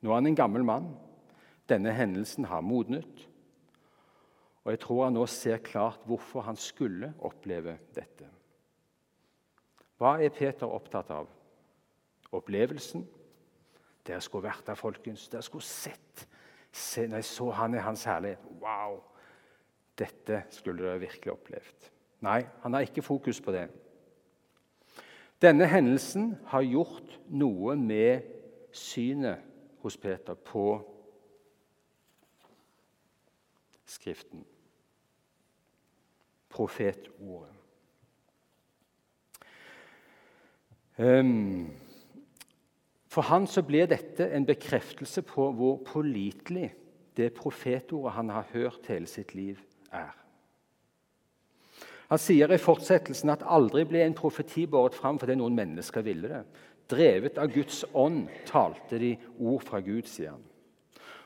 Nå 0.00 0.10
er 0.10 0.14
han 0.14 0.26
en 0.26 0.38
gammel 0.38 0.64
mann. 0.64 0.94
Denne 1.68 1.90
hendelsen 1.90 2.44
har 2.44 2.60
modnet. 2.60 3.28
Og 4.64 4.73
jeg 4.73 4.81
tror 4.85 5.04
han 5.04 5.16
nå 5.16 5.26
ser 5.26 5.62
klart 5.64 6.04
hvorfor 6.07 6.47
han 6.47 6.57
skulle 6.57 7.12
oppleve 7.26 7.76
dette. 7.95 8.28
Hva 9.99 10.16
er 10.23 10.35
Peter 10.35 10.71
opptatt 10.71 11.11
av? 11.14 11.31
Opplevelsen? 12.33 13.04
Dere 14.07 14.23
skulle 14.23 14.49
vært 14.49 14.66
der, 14.66 14.78
folkens. 14.78 15.28
Dere 15.31 15.42
skulle 15.47 15.66
sett. 15.66 16.26
Se, 16.73 17.04
når 17.07 17.21
så 17.26 17.50
han 17.54 17.75
i 17.76 17.83
hans 17.85 18.04
herlighet 18.09 18.47
Wow! 18.62 19.02
Dette 19.99 20.45
skulle 20.50 20.83
dere 20.83 21.02
virkelig 21.02 21.35
opplevd. 21.35 21.90
Nei, 22.25 22.40
han 22.62 22.75
har 22.75 22.87
ikke 22.87 23.04
fokus 23.04 23.40
på 23.45 23.52
det. 23.52 23.66
Denne 25.42 25.66
hendelsen 25.69 26.33
har 26.47 26.64
gjort 26.64 27.19
noe 27.28 27.75
med 27.76 28.23
synet 28.73 29.42
hos 29.83 29.99
Peter 30.00 30.38
på 30.38 30.64
Skriften. 33.85 34.47
Profetordet. 36.52 37.49
Ehm, 40.99 41.73
for 43.09 43.23
han 43.23 43.47
så 43.47 43.62
blir 43.62 43.87
dette 43.87 44.28
en 44.32 44.47
bekreftelse 44.47 45.23
på 45.23 45.50
hvor 45.52 45.80
pålitelig 45.85 46.75
det 47.16 47.32
profetordet 47.35 48.12
han 48.12 48.28
har 48.28 48.47
hørt 48.52 48.87
hele 48.88 49.06
sitt 49.06 49.35
liv, 49.35 49.59
er. 49.92 50.12
Han 52.09 52.21
sier 52.21 52.52
i 52.52 52.61
fortsettelsen 52.61 53.32
at 53.32 53.44
aldri 53.49 53.87
ble 53.88 54.02
en 54.04 54.16
profeti 54.16 54.66
båret 54.68 54.97
fram 54.97 55.16
fordi 55.21 55.37
noen 55.40 55.56
mennesker 55.56 56.04
ville 56.04 56.28
det. 56.28 56.42
Drevet 56.92 57.38
av 57.40 57.49
Guds 57.52 57.85
ånd 57.97 58.26
talte 58.44 58.99
de 59.00 59.14
ord 59.40 59.62
fra 59.64 59.80
Gud, 59.80 60.04
sier 60.09 60.35
han. 60.35 60.42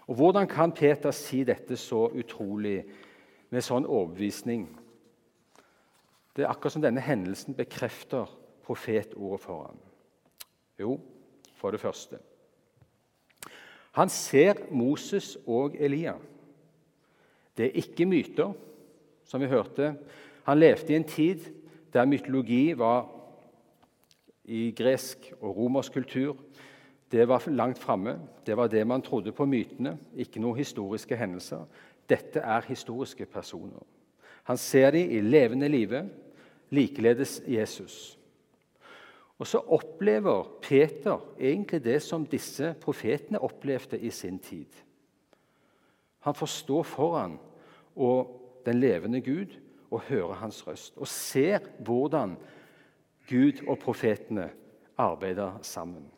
Og 0.06 0.14
Hvordan 0.14 0.46
kan 0.46 0.72
Peter 0.72 1.10
si 1.10 1.42
dette 1.44 1.76
så 1.76 2.04
utrolig 2.14 2.84
med 3.50 3.64
sånn 3.66 3.86
overbevisning? 3.86 4.68
Det 6.36 6.44
er 6.44 6.52
akkurat 6.52 6.76
som 6.76 6.84
denne 6.84 7.00
hendelsen 7.00 7.56
bekrefter 7.56 8.28
profetordet 8.66 9.40
for 9.40 9.62
ham? 9.64 9.78
Jo, 10.80 10.98
for 11.56 11.70
det 11.70 11.80
første 11.80 12.18
Han 13.96 14.08
ser 14.08 14.54
Moses 14.70 15.38
og 15.46 15.76
Elia. 15.80 16.12
Det 17.56 17.64
er 17.66 17.78
ikke 17.80 18.04
myter, 18.06 18.52
som 19.24 19.40
vi 19.40 19.46
hørte. 19.46 19.94
Han 20.44 20.58
levde 20.58 20.92
i 20.92 20.96
en 20.96 21.04
tid 21.04 21.40
der 21.92 22.04
mytologi 22.04 22.78
var 22.78 23.08
i 24.44 24.74
gresk 24.76 25.32
og 25.40 25.56
romersk 25.56 25.92
kultur. 25.92 26.36
Det 27.12 27.28
var 27.28 27.48
langt 27.48 27.78
framme. 27.78 28.18
Det 28.46 28.56
var 28.56 28.66
det 28.66 28.86
man 28.86 29.02
trodde 29.02 29.32
på 29.32 29.46
mytene, 29.46 29.98
ikke 30.16 30.40
noen 30.40 30.58
historiske 30.58 31.16
hendelser. 31.16 31.64
Dette 32.08 32.40
er 32.40 32.68
historiske 32.68 33.26
personer. 33.26 33.80
Han 34.44 34.56
ser 34.56 34.90
dem 34.90 35.10
i 35.10 35.20
levende 35.20 35.68
live, 35.68 36.04
likeledes 36.70 37.42
Jesus. 37.46 38.18
Og 39.38 39.46
så 39.46 39.58
opplever 39.58 40.48
Peter 40.62 41.20
egentlig 41.40 41.82
det 41.84 42.00
som 42.02 42.24
disse 42.26 42.74
profetene 42.80 43.42
opplevde 43.42 43.98
i 43.98 44.10
sin 44.10 44.38
tid. 44.38 44.70
Han 46.24 46.34
får 46.34 46.46
stå 46.46 46.82
foran 46.82 47.38
og 47.96 48.32
den 48.66 48.80
levende 48.80 49.20
Gud 49.20 49.52
og 49.90 50.00
høre 50.08 50.34
hans 50.34 50.66
røst. 50.66 50.96
Og 50.96 51.08
ser 51.08 51.58
hvordan 51.78 52.36
Gud 53.28 53.62
og 53.68 53.78
profetene 53.78 54.50
arbeider 54.98 55.58
sammen. 55.62 56.08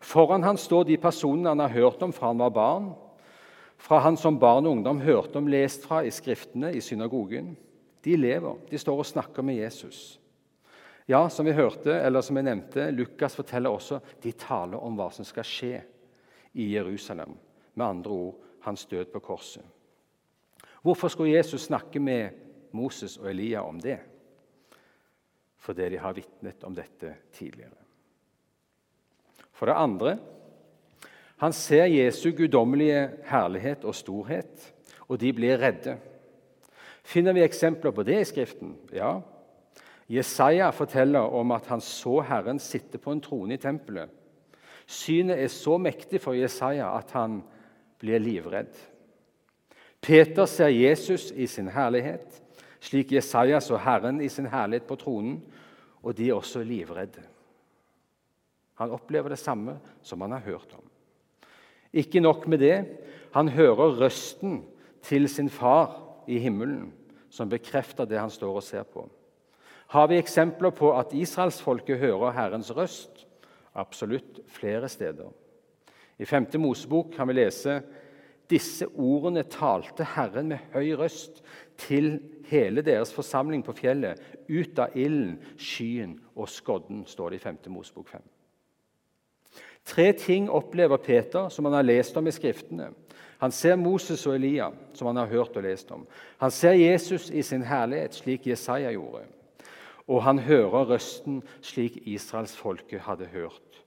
Foran 0.00 0.42
han 0.42 0.58
står 0.60 0.84
de 0.84 0.98
personene 1.00 1.48
han 1.48 1.62
har 1.64 1.72
hørt 1.72 2.02
om 2.02 2.12
fra 2.12 2.26
han 2.32 2.38
var 2.38 2.52
barn, 2.52 2.92
fra 3.78 3.98
han 4.04 4.16
som 4.16 4.38
barn 4.38 4.66
og 4.66 4.72
ungdom 4.72 5.00
hørte 5.00 5.36
om 5.40 5.48
lest 5.48 5.86
fra 5.86 6.02
i 6.04 6.10
Skriftene 6.10 6.72
i 6.74 6.80
synagogen. 6.80 7.56
De 8.04 8.16
lever, 8.16 8.58
de 8.70 8.78
står 8.78 9.00
og 9.00 9.08
snakker 9.08 9.42
med 9.42 9.58
Jesus. 9.62 10.20
Ja, 11.08 11.28
som 11.28 11.46
vi 11.46 11.52
hørte, 11.52 11.92
eller 11.92 12.24
som 12.24 12.36
jeg 12.36 12.46
nevnte, 12.46 12.88
Lukas 12.92 13.36
forteller 13.36 13.72
også 13.72 14.00
de 14.24 14.32
taler 14.40 14.80
om 14.80 14.96
hva 14.96 15.10
som 15.12 15.26
skal 15.28 15.44
skje 15.44 15.82
i 16.56 16.70
Jerusalem. 16.72 17.34
Med 17.74 17.86
andre 17.86 18.10
ord 18.10 18.40
hans 18.64 18.86
død 18.88 19.10
på 19.12 19.20
korset. 19.20 19.64
Hvorfor 20.84 21.08
skulle 21.08 21.36
Jesus 21.36 21.66
snakke 21.68 22.00
med 22.00 22.30
Moses 22.72 23.16
og 23.16 23.30
Elia 23.30 23.62
om 23.64 23.80
det? 23.80 23.98
Fordi 25.56 25.88
de 25.88 26.00
har 26.00 26.16
vitnet 26.16 26.64
om 26.64 26.74
dette 26.76 27.14
tidligere. 27.32 27.76
For 29.52 29.68
det 29.68 29.76
andre 29.80 30.16
han 31.40 31.52
ser 31.52 31.90
Jesu 31.90 32.30
guddommelige 32.36 33.08
herlighet 33.28 33.84
og 33.84 33.94
storhet, 33.96 34.72
og 35.08 35.18
de 35.20 35.32
blir 35.34 35.58
redde. 35.60 35.96
Finner 37.04 37.36
vi 37.36 37.44
eksempler 37.44 37.92
på 37.92 38.02
det 38.06 38.20
i 38.20 38.26
Skriften? 38.28 38.74
Ja, 38.92 39.18
Jesaja 40.06 40.70
forteller 40.72 41.32
om 41.32 41.52
at 41.56 41.66
han 41.72 41.80
så 41.80 42.20
Herren 42.24 42.58
sitte 42.60 43.00
på 43.00 43.12
en 43.12 43.22
trone 43.24 43.56
i 43.56 43.60
tempelet. 43.60 44.10
Synet 44.86 45.40
er 45.40 45.52
så 45.52 45.78
mektig 45.80 46.20
for 46.20 46.36
Jesaja 46.36 46.90
at 46.98 47.14
han 47.16 47.38
blir 48.00 48.20
livredd. 48.20 48.72
Peter 50.04 50.44
ser 50.44 50.68
Jesus 50.68 51.30
i 51.32 51.46
sin 51.48 51.70
herlighet, 51.72 52.42
slik 52.84 53.14
Jesaja 53.16 53.62
så 53.64 53.80
Herren 53.80 54.20
i 54.20 54.28
sin 54.28 54.50
herlighet 54.52 54.84
på 54.88 54.98
tronen, 55.00 55.38
og 56.04 56.12
de 56.18 56.28
er 56.28 56.36
også 56.36 56.60
livredde. 56.60 57.22
Han 58.76 58.92
opplever 58.92 59.32
det 59.32 59.40
samme 59.40 59.78
som 60.04 60.20
han 60.20 60.34
har 60.36 60.44
hørt 60.44 60.76
om. 60.76 60.84
Ikke 61.94 62.20
nok 62.20 62.44
med 62.50 62.60
det, 62.60 62.76
han 63.32 63.48
hører 63.48 63.96
røsten 64.02 64.60
til 65.02 65.28
sin 65.30 65.48
far 65.48 66.03
i 66.26 66.38
himmelen, 66.38 66.92
som 67.30 67.50
bekrefter 67.50 68.08
det 68.08 68.20
han 68.20 68.32
står 68.32 68.60
og 68.60 68.62
ser 68.64 68.86
på. 68.88 69.06
Har 69.94 70.08
vi 70.08 70.18
eksempler 70.18 70.72
på 70.74 70.92
at 70.96 71.12
israelsfolket 71.14 71.98
hører 71.98 72.34
Herrens 72.34 72.70
røst? 72.74 73.26
Absolutt 73.74 74.40
flere 74.48 74.88
steder. 74.88 75.28
I 76.18 76.24
5. 76.24 76.46
Mosebok 76.62 77.12
kan 77.16 77.28
vi 77.28 77.40
lese 77.40 77.82
Disse 78.50 78.86
ordene 79.00 79.42
talte 79.48 80.04
Herren 80.04 80.50
med 80.52 80.60
høy 80.74 80.92
røst 81.00 81.40
til 81.80 82.18
hele 82.50 82.82
deres 82.84 83.12
forsamling 83.14 83.62
på 83.64 83.72
fjellet, 83.72 84.20
ut 84.48 84.78
av 84.78 84.92
ilden, 85.00 85.38
skyen 85.56 86.18
og 86.36 86.50
skodden, 86.52 87.06
står 87.08 87.32
det 87.32 87.40
i 87.40 87.44
5. 87.46 87.58
Mosebok 87.72 88.10
5. 88.12 88.26
Tre 89.84 90.12
ting 90.12 90.50
opplever 90.52 91.00
Peter 91.00 91.48
som 91.48 91.64
han 91.64 91.78
har 91.78 91.88
lest 91.88 92.16
om 92.16 92.28
i 92.28 92.32
Skriftene. 92.32 92.90
Han 93.44 93.52
ser 93.52 93.76
Moses 93.76 94.22
og 94.24 94.38
Elia, 94.38 94.70
som 94.96 95.10
han 95.10 95.18
har 95.20 95.28
hørt 95.28 95.56
og 95.60 95.66
lest 95.66 95.90
om. 95.92 96.06
Han 96.40 96.50
ser 96.50 96.78
Jesus 96.80 97.26
i 97.28 97.42
sin 97.44 97.66
herlighet, 97.68 98.14
slik 98.16 98.46
Jesaja 98.48 98.88
gjorde. 98.94 99.26
Og 100.08 100.22
han 100.24 100.40
hører 100.40 100.88
røsten 100.94 101.42
slik 101.60 101.98
israelsfolket 102.08 103.04
hadde 103.04 103.28
hørt, 103.34 103.82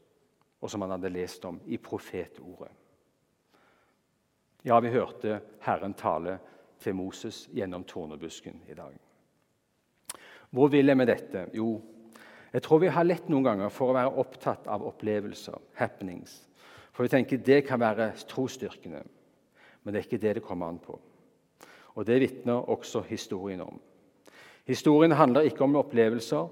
og 0.62 0.70
som 0.70 0.86
han 0.86 0.94
hadde 0.94 1.10
lest 1.10 1.46
om 1.50 1.58
i 1.66 1.82
profetordet. 1.82 2.70
Ja, 4.62 4.78
vi 4.78 4.94
hørte 4.94 5.42
Herren 5.66 5.98
tale 5.98 6.38
til 6.78 6.94
Moses 6.94 7.48
gjennom 7.50 7.88
tornebusken 7.90 8.62
i 8.70 8.78
dag. 8.78 8.94
Hvor 10.54 10.70
vil 10.70 10.86
jeg 10.86 11.02
med 11.02 11.10
dette? 11.10 11.48
Jo, 11.58 11.80
jeg 12.54 12.62
tror 12.62 12.86
vi 12.86 12.94
har 12.94 13.10
lett 13.10 13.26
noen 13.26 13.50
ganger 13.50 13.74
for 13.74 13.90
å 13.90 13.98
være 13.98 14.18
opptatt 14.22 14.70
av 14.70 14.86
opplevelser, 14.86 15.58
happenings. 15.82 16.44
For 16.94 17.10
vi 17.10 17.18
tenker 17.18 17.42
det 17.42 17.64
kan 17.66 17.82
være 17.82 18.14
trosstyrkende. 18.30 19.08
Men 19.88 19.96
det 19.96 20.02
er 20.02 20.06
ikke 20.10 20.20
det 20.20 20.32
det 20.36 20.44
kommer 20.44 20.68
an 20.68 20.82
på. 20.84 20.98
Og 21.96 22.06
Det 22.06 22.20
vitner 22.20 22.70
også 22.70 23.02
historien 23.08 23.62
om. 23.62 23.80
Historien 24.66 25.12
handler 25.12 25.42
ikke 25.42 25.64
om 25.64 25.76
opplevelser, 25.76 26.48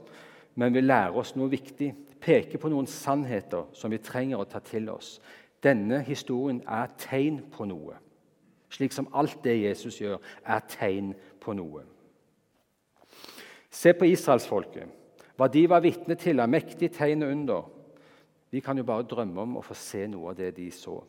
men 0.55 0.73
vil 0.73 0.83
lære 0.87 1.11
oss 1.11 1.33
noe 1.35 1.51
viktig. 1.51 1.89
Peke 2.21 2.57
på 2.57 2.69
noen 2.71 2.87
sannheter 2.87 3.65
som 3.75 3.91
vi 3.91 3.99
trenger 3.99 4.39
å 4.39 4.47
ta 4.47 4.61
til 4.63 4.87
oss. 4.89 5.19
Denne 5.59 5.99
historien 5.99 6.61
er 6.63 6.93
tegn 6.97 7.41
på 7.51 7.67
noe. 7.67 7.97
Slik 8.71 8.95
som 8.95 9.09
alt 9.11 9.43
det 9.43 9.57
Jesus 9.65 9.99
gjør, 9.99 10.15
er 10.45 10.63
tegn 10.71 11.11
på 11.43 11.53
noe. 11.59 11.83
Se 13.69 13.91
på 13.93 14.07
israelsfolket. 14.07 14.87
Hva 15.35 15.49
de 15.51 15.65
var 15.67 15.83
vitne 15.83 16.15
til 16.15 16.39
av 16.39 16.47
mektige 16.47 16.95
tegn 16.95 17.27
og 17.27 17.35
under. 17.35 17.67
Vi 18.49 18.63
kan 18.63 18.77
jo 18.77 18.87
bare 18.87 19.03
drømme 19.03 19.41
om 19.43 19.59
å 19.59 19.65
få 19.65 19.75
se 19.75 20.07
noe 20.07 20.31
av 20.31 20.39
det 20.39 20.53
de 20.55 20.69
så. 20.71 21.01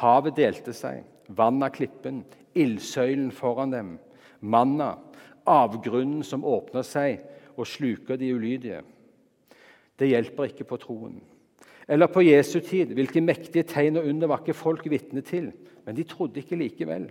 Havet 0.00 0.38
delte 0.38 0.72
seg, 0.76 1.02
vann 1.28 1.62
av 1.62 1.74
klippen, 1.74 2.22
ildsøylen 2.56 3.30
foran 3.34 3.74
dem, 3.74 3.92
manna, 4.40 4.94
avgrunnen 5.48 6.22
som 6.24 6.46
åpner 6.46 6.86
seg 6.86 7.20
og 7.56 7.68
sluker 7.68 8.16
de 8.16 8.32
ulydige. 8.32 8.80
Det 9.98 10.08
hjelper 10.08 10.50
ikke 10.50 10.66
på 10.68 10.78
troen. 10.80 11.20
Eller 11.88 12.08
på 12.08 12.22
Jesu 12.24 12.60
tid, 12.64 12.94
hvilke 12.96 13.20
mektige 13.20 13.66
tegn 13.68 13.98
og 14.00 14.06
under 14.08 14.30
var 14.30 14.42
ikke 14.42 14.56
folk 14.56 14.86
vitne 14.90 15.20
til? 15.26 15.50
Men 15.84 15.98
de 15.98 16.06
trodde 16.08 16.40
ikke 16.40 16.56
likevel. 16.56 17.08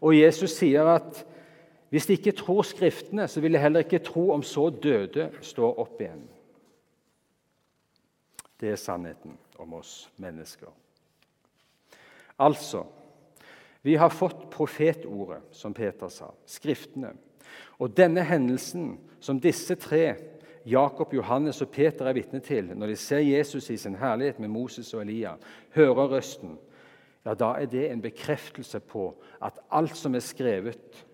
Og 0.00 0.16
Jesus 0.16 0.56
sier 0.58 0.88
at 0.90 1.22
hvis 1.90 2.06
de 2.06 2.18
ikke 2.18 2.36
tror 2.38 2.62
Skriftene, 2.62 3.26
så 3.28 3.40
vil 3.42 3.54
de 3.54 3.62
heller 3.62 3.82
ikke 3.82 4.02
tro 4.06 4.30
om 4.30 4.42
så 4.46 4.68
døde 4.70 5.30
står 5.42 5.80
opp 5.82 6.02
igjen. 6.02 6.22
Det 8.60 8.70
er 8.70 8.78
sannheten 8.78 9.34
om 9.58 9.74
oss 9.74 10.10
mennesker. 10.20 10.70
Altså 12.40 12.86
Vi 13.82 13.94
har 13.96 14.12
fått 14.12 14.50
profetordet, 14.52 15.40
som 15.56 15.74
Peter 15.74 16.08
sa, 16.12 16.26
Skriftene. 16.46 17.14
Og 17.80 17.94
denne 17.96 18.20
hendelsen 18.28 18.98
som 19.24 19.40
disse 19.40 19.74
tre, 19.80 20.14
Jakob, 20.68 21.14
Johannes 21.16 21.62
og 21.64 21.70
Peter, 21.72 22.04
er 22.04 22.16
vitne 22.16 22.42
til 22.44 22.68
når 22.76 22.92
de 22.92 22.96
ser 23.00 23.24
Jesus 23.24 23.70
i 23.72 23.78
sin 23.80 23.96
herlighet 23.96 24.40
med 24.40 24.52
Moses 24.52 24.92
og 24.94 25.00
Elia, 25.06 25.32
hører 25.74 26.12
røsten, 26.12 26.58
ja, 27.24 27.34
da 27.34 27.54
er 27.56 27.68
det 27.72 27.86
en 27.88 28.02
bekreftelse 28.04 28.80
på 28.80 29.14
at 29.42 29.58
alt 29.72 29.96
som 29.96 30.14
er 30.14 30.24
skrevet, 30.24 31.06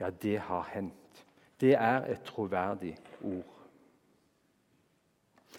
ja, 0.00 0.10
det 0.10 0.38
har 0.38 0.68
hendt. 0.74 1.24
Det 1.60 1.74
er 1.78 2.10
et 2.10 2.22
troverdig 2.26 2.96
ord. 3.22 3.61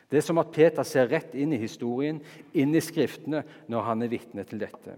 Det 0.09 0.17
er 0.17 0.25
som 0.25 0.37
at 0.41 0.51
Peter 0.53 0.85
ser 0.85 1.09
rett 1.11 1.35
inn 1.35 1.53
i 1.53 1.61
historien, 1.61 2.19
inn 2.53 2.75
i 2.75 2.81
Skriftene, 2.81 3.43
når 3.67 3.85
han 3.89 4.05
er 4.05 4.11
vitne 4.11 4.45
til 4.45 4.61
dette. 4.61 4.97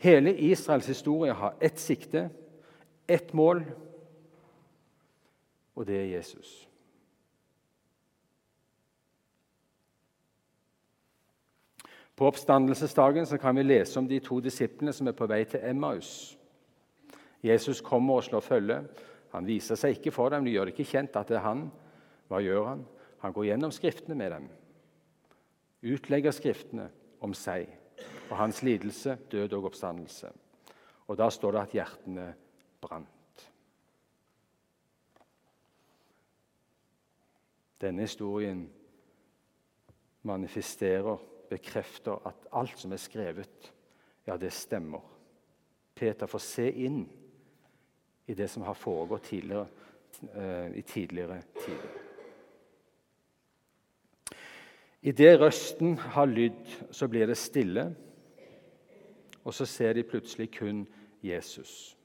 Hele 0.00 0.32
Israels 0.32 0.86
historie 0.88 1.34
har 1.36 1.58
ett 1.60 1.78
sikte, 1.78 2.28
ett 3.08 3.34
mål, 3.34 3.64
og 5.76 5.86
det 5.86 5.96
er 5.98 6.10
Jesus. 6.16 6.70
På 12.16 12.26
oppstandelsesdagen 12.28 13.26
kan 13.40 13.56
vi 13.56 13.62
lese 13.62 13.98
om 13.98 14.08
de 14.08 14.18
to 14.20 14.40
disiplene 14.44 14.92
som 14.92 15.08
er 15.08 15.16
på 15.16 15.26
vei 15.28 15.44
til 15.48 15.62
Emmaus. 15.64 16.36
Jesus 17.42 17.80
kommer 17.80 18.20
og 18.20 18.24
slår 18.26 18.44
følge. 18.44 18.82
Han 19.32 19.46
viser 19.48 19.78
seg 19.80 19.96
ikke 19.96 20.12
for 20.12 20.28
dem, 20.28 20.44
de 20.44 20.52
gjør 20.52 20.68
det 20.68 20.74
ikke 20.74 20.90
kjent 20.90 21.16
at 21.16 21.30
det 21.32 21.38
er 21.38 21.46
han. 21.46 21.62
Hva 22.28 22.42
gjør 22.44 22.66
han? 22.66 22.82
Han 23.20 23.32
går 23.32 23.50
gjennom 23.50 23.72
Skriftene 23.72 24.16
med 24.16 24.32
dem, 24.32 24.48
utlegger 25.82 26.32
Skriftene 26.32 26.88
om 27.20 27.34
seg 27.36 27.68
og 28.30 28.36
hans 28.38 28.62
lidelse, 28.62 29.18
død 29.30 29.52
og 29.58 29.64
oppstandelse. 29.70 30.30
Og 31.10 31.18
Da 31.18 31.30
står 31.30 31.52
det 31.52 31.60
at 31.60 31.74
hjertene 31.74 32.26
brant. 32.80 33.48
Denne 37.80 38.04
historien 38.06 38.68
manifesterer, 40.22 41.16
bekrefter 41.50 42.20
at 42.28 42.46
alt 42.52 42.78
som 42.78 42.92
er 42.92 43.00
skrevet, 43.02 43.72
ja, 44.26 44.36
det 44.36 44.52
stemmer. 44.52 45.02
Peter 45.94 46.26
får 46.26 46.38
se 46.44 46.68
inn 46.70 47.00
i 48.30 48.34
det 48.34 48.46
som 48.50 48.62
har 48.62 48.78
foregått 48.78 49.26
tidligere, 49.32 49.66
uh, 50.36 50.70
i 50.76 50.82
tidligere 50.82 51.42
tider. 51.58 51.99
Idet 55.02 55.40
røsten 55.40 55.96
har 55.98 56.26
lydd, 56.26 56.92
så 56.92 57.08
blir 57.08 57.26
det 57.26 57.36
stille, 57.36 57.96
og 59.44 59.54
så 59.54 59.64
ser 59.66 59.92
de 59.92 60.02
plutselig 60.02 60.50
kun 60.58 60.84
Jesus. 61.22 61.96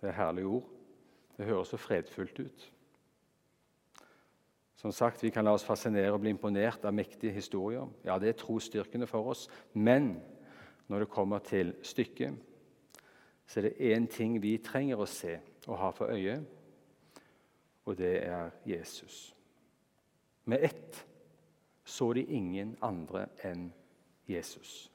Det 0.00 0.08
er 0.08 0.12
herlige 0.12 0.46
ord. 0.46 0.68
Det 1.36 1.46
høres 1.46 1.68
så 1.68 1.76
fredfullt 1.76 2.40
ut. 2.40 2.72
Som 4.76 4.92
sagt, 4.92 5.22
Vi 5.22 5.30
kan 5.30 5.44
la 5.44 5.50
oss 5.50 5.64
fascinere 5.64 6.12
og 6.12 6.20
bli 6.20 6.30
imponert 6.30 6.84
av 6.84 6.94
mektige 6.94 7.32
historier. 7.32 7.88
Ja, 8.04 8.18
Det 8.18 8.28
er 8.28 8.32
trosstyrkende 8.32 9.06
for 9.06 9.28
oss. 9.28 9.48
Men 9.72 10.22
når 10.88 10.98
det 10.98 11.08
kommer 11.08 11.38
til 11.38 11.74
stykket, 11.82 12.34
så 13.46 13.60
er 13.60 13.62
det 13.62 13.96
én 13.96 14.06
ting 14.06 14.42
vi 14.42 14.56
trenger 14.58 14.96
å 14.96 15.06
se 15.06 15.38
og 15.66 15.78
ha 15.78 15.90
for 15.90 16.06
øye, 16.06 16.44
og 17.84 17.98
det 17.98 18.26
er 18.26 18.50
Jesus. 18.66 19.34
Med 20.44 20.64
ett 20.64 21.07
så 21.88 22.12
de 22.12 22.24
ingen 22.24 22.74
andre 22.84 23.26
enn 23.46 23.70
Jesus. 24.28 24.90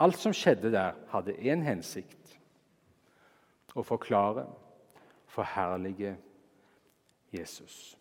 Alt 0.00 0.18
som 0.18 0.32
skjedde 0.34 0.72
der, 0.72 0.96
hadde 1.12 1.36
én 1.36 1.62
hensikt 1.62 2.32
å 3.74 3.84
forklare, 3.84 4.46
forherlige 5.34 6.14
Jesus. 7.34 7.94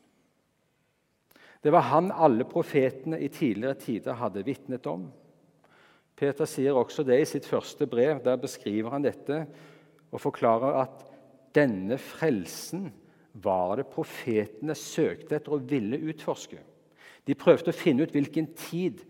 Det 1.63 1.71
var 1.73 1.87
han 1.89 2.11
alle 2.11 2.45
profetene 2.49 3.19
i 3.23 3.29
tidligere 3.31 3.79
tider 3.79 4.17
hadde 4.19 4.43
vitnet 4.45 4.87
om. 4.89 5.07
Peter 6.15 6.47
sier 6.49 6.77
også 6.77 7.05
det 7.07 7.21
i 7.21 7.29
sitt 7.29 7.47
første 7.49 7.87
brev. 7.89 8.19
Der 8.23 8.37
beskriver 8.41 8.93
han 8.93 9.05
dette 9.05 9.45
og 10.11 10.21
forklarer 10.21 10.83
at 10.83 11.05
denne 11.55 11.97
frelsen 12.01 12.91
var 13.33 13.79
det 13.79 13.87
profetene 13.89 14.75
søkte 14.77 15.39
etter 15.39 15.55
og 15.55 15.65
ville 15.69 15.97
utforske. 16.11 16.59
De 17.27 17.35
prøvde 17.39 17.71
å 17.71 17.75
finne 17.75 18.03
ut 18.03 18.11
hvilken 18.11 18.49
tid 18.57 19.03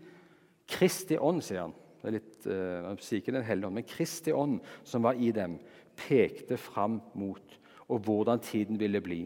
Kristi 0.70 1.18
ånd, 1.20 1.42
sier 1.44 1.66
han. 1.66 1.74
Det 2.00 2.08
er 2.08 2.16
litt, 2.18 2.46
uh, 2.46 2.86
Han 2.88 3.00
sier 3.00 3.20
ikke 3.20 3.34
Den 3.34 3.46
hellige 3.46 3.68
ånd, 3.68 3.78
men 3.80 3.88
Kristi 3.88 4.32
ånd 4.32 4.60
som 4.84 5.04
var 5.06 5.18
i 5.18 5.30
dem, 5.34 5.58
pekte 5.96 6.56
fram 6.58 7.00
mot, 7.14 7.58
og 7.88 8.00
hvordan 8.06 8.42
tiden 8.42 8.78
ville 8.80 9.00
bli. 9.04 9.22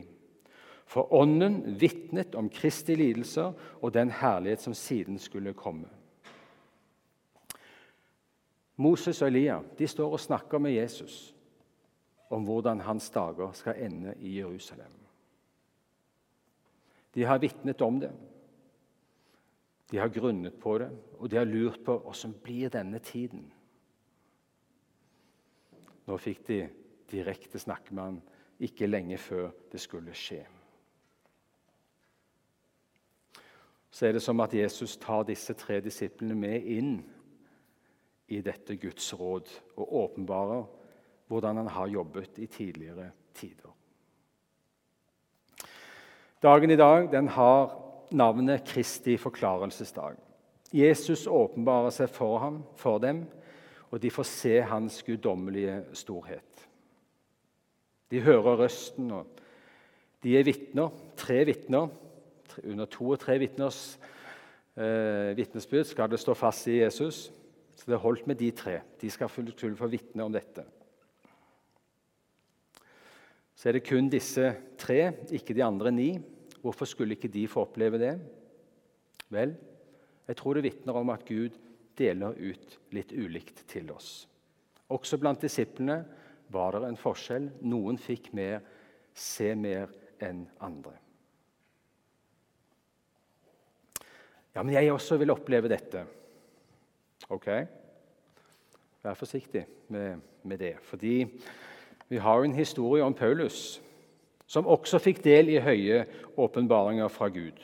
For 0.88 1.12
Ånden 1.12 1.76
vitnet 1.80 2.34
om 2.38 2.48
Kristi 2.48 2.96
lidelser 2.96 3.52
og 3.82 3.92
den 3.92 4.10
herlighet 4.10 4.62
som 4.64 4.74
siden 4.74 5.18
skulle 5.20 5.52
komme. 5.56 5.88
Moses 8.78 9.20
og 9.22 9.28
Elia 9.28 9.58
de 9.78 9.88
står 9.90 10.14
og 10.14 10.22
snakker 10.22 10.62
med 10.62 10.76
Jesus 10.76 11.34
om 12.30 12.44
hvordan 12.46 12.80
hans 12.86 13.10
dager 13.10 13.52
skal 13.52 13.80
ende 13.84 14.14
i 14.20 14.38
Jerusalem. 14.38 14.92
De 17.14 17.24
har 17.24 17.40
vitnet 17.42 17.82
om 17.82 18.00
det. 18.00 18.12
De 19.90 19.98
har 19.98 20.08
grunnet 20.12 20.58
på 20.60 20.78
det, 20.78 20.90
og 21.18 21.30
de 21.30 21.36
har 21.36 21.48
lurt 21.48 21.80
på 21.84 21.94
åssen 22.10 22.34
blir 22.44 22.68
denne 22.72 23.00
tiden. 23.00 23.46
Nå 26.08 26.16
fikk 26.20 26.44
de 26.48 26.60
direkte 27.08 27.60
snakke 27.60 27.94
med 27.94 28.04
han 28.04 28.20
ikke 28.64 28.88
lenge 28.88 29.18
før 29.20 29.50
det 29.72 29.80
skulle 29.80 30.14
skje. 30.16 30.42
Så 33.90 34.06
er 34.06 34.12
det 34.12 34.22
som 34.22 34.40
at 34.44 34.54
Jesus 34.54 34.98
tar 35.00 35.24
disse 35.28 35.54
tre 35.56 35.80
disiplene 35.80 36.36
med 36.36 36.66
inn 36.68 36.98
i 38.28 38.42
dette 38.44 38.76
Guds 38.76 39.08
råd 39.16 39.48
og 39.78 39.94
åpenbarer 40.02 40.66
hvordan 41.28 41.62
han 41.62 41.72
har 41.72 41.92
jobbet 41.92 42.38
i 42.38 42.46
tidligere 42.46 43.10
tider. 43.34 43.72
Dagen 46.42 46.70
i 46.70 46.76
dag 46.76 47.08
den 47.12 47.28
har 47.28 47.87
navnet 48.10 48.64
Kristi 48.66 49.16
forklarelsesdag. 49.20 50.16
Jesus 50.74 51.26
åpenbarer 51.26 51.92
seg 51.94 52.10
for 52.12 52.38
ham, 52.42 52.62
for 52.76 53.00
dem, 53.00 53.24
og 53.88 54.02
de 54.02 54.10
får 54.12 54.26
se 54.28 54.54
hans 54.68 55.00
guddommelige 55.06 55.80
storhet. 55.96 56.68
De 58.10 58.20
hører 58.24 58.62
røsten, 58.64 59.10
og 59.12 59.26
de 60.24 60.36
er 60.36 60.44
vitner. 60.44 60.92
Tre 61.16 61.42
vitner. 61.48 61.88
Under 62.64 62.88
to 62.90 63.12
og 63.14 63.20
tre 63.22 63.36
vitners 63.38 63.98
eh, 64.74 65.36
vitnesbyrd 65.38 65.86
skal 65.86 66.10
det 66.10 66.20
stå 66.20 66.34
fast 66.34 66.68
i 66.68 66.80
Jesus. 66.80 67.28
Så 67.78 67.86
det 67.86 67.94
er 67.94 68.02
holdt 68.02 68.26
med 68.26 68.40
de 68.40 68.50
tre. 68.50 68.80
De 69.00 69.10
skal 69.10 69.30
få 69.30 69.86
vitne 69.86 70.24
om 70.24 70.34
dette. 70.34 70.64
Så 73.54 73.68
er 73.68 73.78
det 73.78 73.86
kun 73.86 74.10
disse 74.10 74.52
tre, 74.78 75.12
ikke 75.34 75.54
de 75.54 75.64
andre 75.64 75.92
ni. 75.92 76.10
Hvorfor 76.62 76.88
skulle 76.88 77.16
ikke 77.16 77.30
de 77.32 77.46
få 77.50 77.64
oppleve 77.66 78.00
det? 78.00 78.14
Vel, 79.32 79.54
jeg 80.28 80.36
tror 80.36 80.56
det 80.56 80.64
vitner 80.66 80.96
om 81.00 81.10
at 81.12 81.24
Gud 81.28 81.56
deler 81.98 82.36
ut 82.38 82.78
litt 82.94 83.12
ulikt 83.12 83.64
til 83.70 83.90
oss. 83.92 84.26
Også 84.88 85.18
blant 85.20 85.42
disiplene 85.42 86.00
var 86.52 86.76
det 86.76 86.88
en 86.88 87.00
forskjell. 87.00 87.50
Noen 87.68 87.98
fikk 88.00 88.30
mer, 88.36 88.62
se 89.12 89.52
mer 89.58 89.90
enn 90.24 90.46
andre. 90.64 90.94
Ja, 94.54 94.64
men 94.64 94.74
jeg 94.74 94.90
også 94.90 95.18
vil 95.20 95.30
oppleve 95.30 95.70
dette. 95.70 96.02
Ok? 97.30 97.50
Vær 99.04 99.18
forsiktig 99.18 99.66
med, 99.92 100.22
med 100.42 100.58
det. 100.58 100.74
Fordi 100.82 101.20
vi 102.08 102.16
har 102.24 102.42
en 102.42 102.56
historie 102.56 103.04
om 103.04 103.14
Paulus, 103.14 103.78
som 104.48 104.66
også 104.66 105.00
fikk 105.02 105.20
del 105.24 105.52
i 105.52 105.60
høye 105.60 106.04
åpenbaringer 106.40 107.10
fra 107.12 107.28
Gud. 107.28 107.58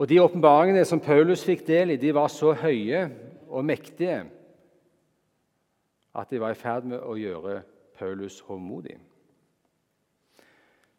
Og 0.00 0.08
De 0.08 0.20
åpenbaringene 0.20 0.84
som 0.88 1.00
Paulus 1.00 1.44
fikk 1.44 1.66
del 1.66 1.94
i, 1.94 2.00
de 2.00 2.14
var 2.16 2.30
så 2.32 2.54
høye 2.56 3.04
og 3.50 3.64
mektige 3.64 4.24
at 6.16 6.30
de 6.30 6.40
var 6.40 6.54
i 6.54 6.58
ferd 6.58 6.88
med 6.90 6.98
å 7.04 7.14
gjøre 7.20 7.60
Paulus 7.98 8.40
håndmodig. 8.42 8.96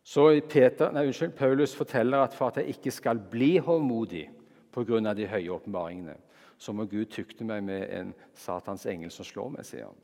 Så 0.04 0.28
Peter, 0.50 0.91
nei, 0.94 1.06
unnskyld, 1.10 1.34
Paulus 1.38 1.74
forteller 1.78 2.24
at 2.24 2.36
for 2.38 2.50
at 2.50 2.62
jeg 2.62 2.78
ikke 2.78 2.94
skal 2.94 3.20
bli 3.32 3.58
håndmodig 3.62 4.30
pga. 4.72 5.13
de 5.13 5.28
høye 5.28 5.52
åpenbaringene, 5.52 6.15
så 6.58 6.74
må 6.74 6.86
Gud 6.86 7.06
tukte 7.06 7.44
meg 7.44 7.63
med 7.63 7.89
en 7.89 8.13
Satans 8.34 8.86
engel 8.86 9.12
som 9.12 9.26
slår 9.26 9.50
meg, 9.50 9.65
sier 9.65 9.86
han. 9.86 10.00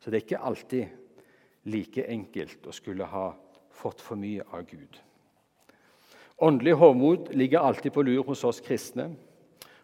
Så 0.00 0.10
det 0.10 0.16
er 0.16 0.26
ikke 0.26 0.46
alltid 0.46 0.86
like 1.64 2.04
enkelt 2.08 2.66
å 2.66 2.74
skulle 2.74 3.04
ha 3.04 3.30
fått 3.70 4.00
for 4.00 4.20
mye 4.20 4.44
av 4.52 4.64
Gud. 4.68 5.00
Åndelig 6.40 6.72
hovmod 6.80 7.34
ligger 7.36 7.60
alltid 7.60 7.92
på 7.92 8.02
lur 8.02 8.22
hos 8.24 8.44
oss 8.44 8.60
kristne. 8.64 9.10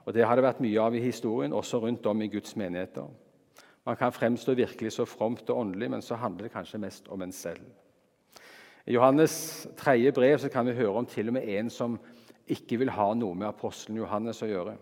og 0.04 0.14
Det 0.14 0.24
har 0.24 0.36
det 0.36 0.44
vært 0.44 0.60
mye 0.60 0.80
av 0.80 0.94
i 0.94 1.04
historien, 1.04 1.52
også 1.52 1.78
rundt 1.82 2.06
om 2.06 2.22
i 2.22 2.28
Guds 2.32 2.56
menigheter. 2.56 3.08
Man 3.84 3.96
kan 3.96 4.12
fremstå 4.12 4.54
virkelig 4.54 4.92
så 4.92 5.04
fromt 5.04 5.50
og 5.50 5.58
åndelig, 5.58 5.90
men 5.90 6.02
så 6.02 6.14
handler 6.14 6.46
det 6.46 6.52
kanskje 6.52 6.78
mest 6.78 7.08
om 7.08 7.22
en 7.22 7.32
selv. 7.32 7.62
I 8.86 8.96
Johannes' 8.96 9.66
tredje 9.76 10.12
brev 10.12 10.48
kan 10.48 10.66
vi 10.66 10.72
høre 10.72 10.96
om 10.96 11.06
til 11.06 11.28
og 11.28 11.34
med 11.34 11.48
en 11.48 11.70
som 11.70 11.98
ikke 12.46 12.78
vil 12.78 12.90
ha 12.90 13.12
noe 13.14 13.34
med 13.34 13.48
apostelen 13.48 13.98
Johannes 13.98 14.42
å 14.42 14.48
gjøre. 14.48 14.76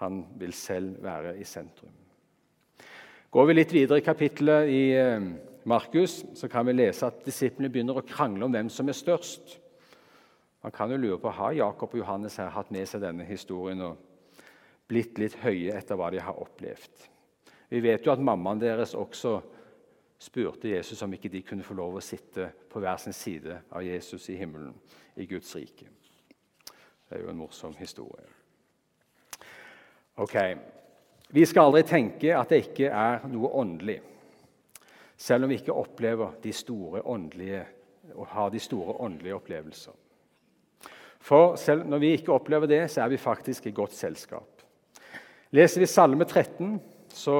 Han 0.00 0.24
vil 0.38 0.52
selv 0.52 1.02
være 1.02 1.36
i 1.38 1.44
sentrum. 1.44 1.92
Går 3.30 3.46
vi 3.46 3.54
litt 3.54 3.72
videre 3.72 3.98
i 3.98 4.06
kapittelet 4.06 4.70
i 4.70 4.82
eh, 4.96 5.26
Markus, 5.64 6.24
så 6.34 6.48
kan 6.48 6.66
vi 6.66 6.72
lese 6.72 7.06
at 7.06 7.24
disiplene 7.24 7.70
begynner 7.72 7.98
å 8.00 8.06
krangle 8.06 8.46
om 8.46 8.54
hvem 8.54 8.70
som 8.72 8.88
er 8.88 8.96
størst. 8.96 9.58
Man 10.62 10.72
kan 10.72 10.92
jo 10.92 10.98
lure 11.00 11.18
på 11.20 11.32
har 11.32 11.56
Jakob 11.56 11.94
og 11.94 12.02
Johannes 12.02 12.36
her 12.40 12.52
hatt 12.54 12.72
med 12.72 12.88
seg 12.88 13.02
denne 13.04 13.24
historien 13.28 13.80
og 13.84 14.00
blitt 14.90 15.20
litt 15.20 15.38
høye 15.44 15.76
etter 15.76 15.96
hva 15.96 16.10
de 16.12 16.20
har 16.20 16.40
opplevd. 16.40 17.06
Vi 17.70 17.80
vet 17.84 18.04
jo 18.04 18.12
at 18.12 18.22
mammaen 18.24 18.60
deres 18.60 18.96
også 18.98 19.38
spurte 20.20 20.68
Jesus 20.68 21.00
om 21.02 21.14
ikke 21.16 21.30
de 21.32 21.44
kunne 21.46 21.64
få 21.64 21.76
lov 21.78 21.96
å 21.96 22.04
sitte 22.04 22.50
på 22.68 22.82
hver 22.82 22.98
sin 23.00 23.16
side 23.16 23.60
av 23.70 23.84
Jesus 23.86 24.28
i 24.28 24.36
himmelen, 24.36 24.74
i 25.16 25.24
Guds 25.30 25.54
rike. 25.56 25.86
Det 26.66 27.16
er 27.16 27.24
jo 27.24 27.30
en 27.32 27.40
morsom 27.40 27.76
historie. 27.78 28.26
Ok, 30.20 30.36
Vi 31.30 31.44
skal 31.46 31.68
aldri 31.68 31.84
tenke 31.86 32.32
at 32.34 32.50
det 32.50 32.56
ikke 32.64 32.88
er 32.90 33.20
noe 33.30 33.52
åndelig, 33.54 34.00
selv 35.20 35.44
om 35.44 35.52
vi 35.52 35.58
ikke 35.60 35.76
opplever 35.76 36.32
de 36.42 36.52
store 36.56 37.02
åndelige, 37.04 37.64
og 38.14 38.26
har 38.32 38.48
de 38.50 38.60
store 38.62 38.96
åndelige 39.04 39.36
opplevelser. 39.36 39.92
For 41.20 41.58
selv 41.60 41.84
når 41.84 42.00
vi 42.00 42.14
ikke 42.16 42.32
opplever 42.32 42.70
det, 42.70 42.80
så 42.90 43.04
er 43.04 43.12
vi 43.12 43.20
faktisk 43.20 43.68
i 43.68 43.74
godt 43.76 43.92
selskap. 43.92 44.64
Leser 45.52 45.82
vi 45.82 45.90
Salme 45.90 46.24
13, 46.24 46.78
så 47.12 47.36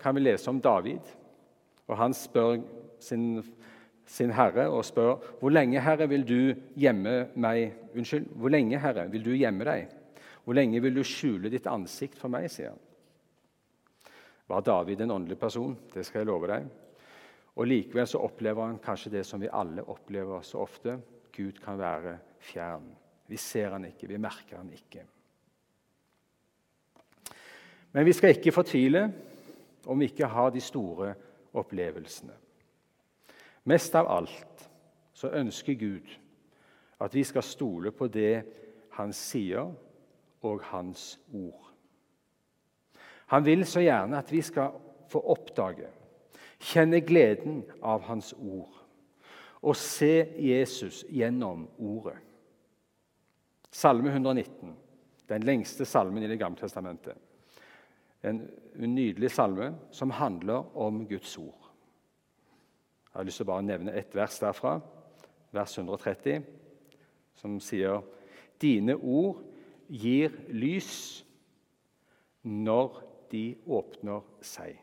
kan 0.00 0.16
vi 0.16 0.24
lese 0.24 0.48
om 0.50 0.60
David. 0.60 1.04
Og 1.90 1.96
Han 1.96 2.14
spør 2.14 2.60
sin, 3.02 3.42
sin 4.06 4.32
herre 4.32 4.68
og 4.70 4.84
spør 4.84 5.18
hvor 5.40 5.52
lenge, 5.52 5.80
herre, 5.80 6.08
vil 6.08 6.24
du 6.24 6.54
gjemme 6.78 7.26
meg 7.34 7.74
Unnskyld, 7.90 8.28
hvor 8.38 8.48
lenge, 8.48 8.78
herre, 8.78 9.08
vil 9.10 9.24
du 9.24 9.32
gjemme 9.34 9.66
deg? 9.66 9.88
Hvor 10.44 10.54
lenge 10.54 10.80
vil 10.80 10.94
du 10.94 11.02
skjule 11.04 11.50
ditt 11.50 11.66
ansikt 11.66 12.18
for 12.18 12.30
meg? 12.30 12.46
sier 12.48 12.70
han. 12.70 12.84
Var 14.46 14.62
David 14.62 15.02
en 15.02 15.10
åndelig 15.10 15.38
person? 15.38 15.74
Det 15.92 16.06
skal 16.06 16.22
jeg 16.22 16.30
love 16.30 16.46
deg. 16.46 16.68
Og 17.58 17.66
Likevel 17.66 18.06
så 18.06 18.20
opplever 18.22 18.66
han 18.66 18.78
kanskje 18.82 19.12
det 19.16 19.24
som 19.26 19.40
vi 19.42 19.50
alle 19.52 19.82
opplever 19.82 20.42
så 20.46 20.62
ofte. 20.62 20.98
Gud 21.34 21.58
kan 21.62 21.78
være 21.78 22.18
fjern. 22.40 22.86
Vi 23.26 23.36
ser 23.36 23.70
han 23.74 23.84
ikke, 23.84 24.08
vi 24.08 24.18
merker 24.18 24.58
han 24.58 24.70
ikke. 24.74 25.04
Men 27.92 28.06
vi 28.06 28.14
skal 28.14 28.36
ikke 28.36 28.54
fortvile 28.54 29.04
om 29.86 29.98
vi 29.98 30.10
ikke 30.10 30.28
har 30.30 30.50
de 30.54 30.60
store 30.62 31.14
opplevelsene. 31.58 32.34
Mest 33.64 33.94
av 33.98 34.08
alt 34.10 34.66
så 35.12 35.32
ønsker 35.36 35.78
Gud 35.78 36.10
at 37.00 37.14
vi 37.14 37.24
skal 37.24 37.44
stole 37.44 37.92
på 37.92 38.08
det 38.08 38.42
Han 38.90 39.12
sier, 39.14 39.70
og 40.42 40.62
Hans 40.72 41.20
ord. 41.32 41.70
Han 43.30 43.44
vil 43.44 43.62
så 43.64 43.80
gjerne 43.80 44.18
at 44.18 44.32
vi 44.32 44.42
skal 44.42 44.74
få 45.08 45.20
oppdage, 45.30 45.86
kjenne 46.60 47.00
gleden 47.00 47.64
av 47.82 48.04
Hans 48.08 48.32
ord 48.36 48.76
og 49.60 49.76
se 49.76 50.24
Jesus 50.40 51.02
gjennom 51.12 51.66
Ordet. 51.78 52.16
Salme 53.70 54.10
119, 54.10 54.72
den 55.28 55.44
lengste 55.46 55.84
salmen 55.86 56.24
i 56.24 56.28
Det 56.28 56.38
gamle 56.40 56.58
testamentet. 56.58 57.16
En 58.22 58.40
nydelig 58.74 59.30
salme 59.30 59.74
som 59.92 60.10
handler 60.10 60.76
om 60.76 61.04
Guds 61.08 61.36
ord. 61.38 61.70
Jeg 63.10 63.18
har 63.18 63.24
lyst 63.24 63.40
til 63.40 63.46
å 63.46 63.52
bare 63.52 63.66
nevne 63.66 63.94
ett 63.96 64.14
vers 64.14 64.38
derfra, 64.38 64.80
vers 65.52 65.78
130, 65.78 66.42
som 67.34 67.60
sier 67.60 68.02
Dine 68.60 68.96
ord 68.96 69.40
gir 69.88 70.34
lys 70.52 71.24
når 72.42 73.00
de 73.32 73.44
åpner 73.66 74.20
seg. 74.44 74.76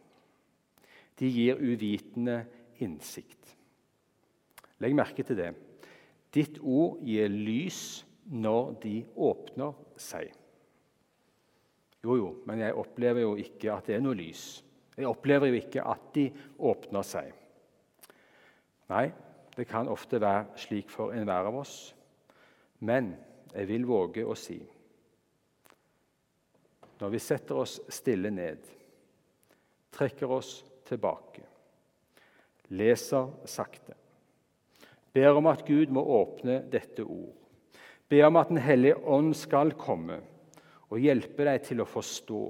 De 1.17 1.29
gir 1.29 1.59
uvitende 1.59 2.43
innsikt. 2.83 3.55
Legg 4.83 4.93
merke 4.97 5.25
til 5.25 5.39
det. 5.39 5.53
Ditt 6.33 6.59
ord 6.61 6.99
gir 7.05 7.31
lys 7.31 7.79
når 8.29 8.75
de 8.83 8.95
åpner 9.15 9.73
seg. 9.97 10.29
Jo, 12.03 12.15
jo, 12.19 12.29
men 12.45 12.61
jeg 12.61 12.77
opplever 12.77 13.23
jo 13.23 13.35
ikke 13.41 13.71
at 13.73 13.89
det 13.89 13.97
er 13.97 14.03
noe 14.03 14.17
lys. 14.17 14.61
Jeg 14.97 15.09
opplever 15.09 15.49
jo 15.49 15.57
ikke 15.57 15.85
at 15.85 16.11
de 16.15 16.27
åpner 16.69 17.05
seg. 17.05 17.31
Nei, 18.91 19.07
det 19.57 19.65
kan 19.67 19.89
ofte 19.91 20.21
være 20.21 20.59
slik 20.61 20.91
for 20.93 21.15
enhver 21.15 21.49
av 21.49 21.57
oss. 21.59 21.75
Men 22.85 23.15
jeg 23.53 23.67
vil 23.71 23.87
våge 23.89 24.25
å 24.27 24.35
si 24.37 24.59
Når 26.97 27.11
vi 27.13 27.19
setter 27.21 27.59
oss 27.61 27.75
stille 27.93 28.31
ned, 28.33 28.63
trekker 29.93 30.31
oss 30.33 30.63
tilbake, 30.87 31.43
leser 32.73 33.31
sakte, 33.47 33.95
ber 35.13 35.37
om 35.39 35.49
at 35.51 35.65
Gud 35.67 35.91
må 35.93 36.03
åpne 36.21 36.61
dette 36.71 37.05
ord 37.05 37.35
Be 38.07 38.23
om 38.23 38.35
at 38.39 38.49
Den 38.49 38.57
hellige 38.57 38.95
ånd 38.95 39.33
skal 39.35 39.73
komme 39.75 40.21
og 40.87 41.03
hjelpe 41.03 41.43
deg 41.43 41.63
til 41.65 41.83
å 41.83 41.89
forstå 41.89 42.43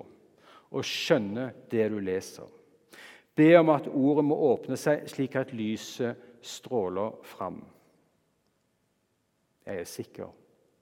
og 0.67 0.85
skjønne 0.85 1.49
det 1.71 1.87
du 1.89 1.97
leser. 2.03 2.45
Be 3.37 3.49
om 3.57 3.71
at 3.73 3.89
ordet 3.89 4.25
må 4.25 4.37
åpne 4.51 4.77
seg 4.77 5.07
slik 5.09 5.37
at 5.39 5.53
lyset 5.57 6.17
stråler 6.45 7.17
fram. 7.25 7.61
Jeg 9.65 9.81
er 9.81 9.89
sikker 9.89 10.29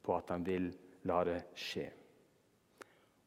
på 0.03 0.15
at 0.15 0.31
han 0.33 0.43
vil 0.45 0.67
la 1.07 1.23
det 1.27 1.39
skje, 1.57 1.85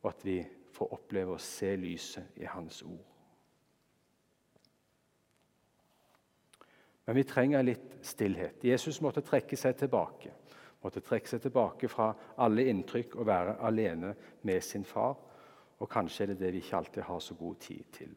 og 0.02 0.10
at 0.12 0.24
vi 0.26 0.38
får 0.74 0.92
oppleve 0.94 1.34
å 1.34 1.42
se 1.42 1.72
lyset 1.80 2.38
i 2.42 2.46
Hans 2.46 2.82
ord. 2.86 3.17
Men 7.08 7.16
vi 7.16 7.24
trenger 7.24 7.62
litt 7.64 7.94
stillhet. 8.04 8.60
Jesus 8.68 8.98
måtte 9.00 9.22
trekke 9.24 9.56
seg 9.56 9.78
tilbake. 9.80 10.28
Måtte 10.84 11.00
trekke 11.00 11.30
seg 11.30 11.40
tilbake 11.40 11.88
fra 11.88 12.10
alle 12.44 12.66
inntrykk 12.68 13.14
og 13.16 13.24
være 13.30 13.54
alene 13.64 14.10
med 14.44 14.60
sin 14.60 14.84
far. 14.84 15.14
Og 15.80 15.88
kanskje 15.88 16.26
er 16.26 16.34
det 16.34 16.42
det 16.42 16.50
vi 16.52 16.60
ikke 16.60 16.82
alltid 16.82 17.06
har 17.06 17.22
så 17.24 17.36
god 17.38 17.54
tid 17.64 17.86
til. 17.96 18.10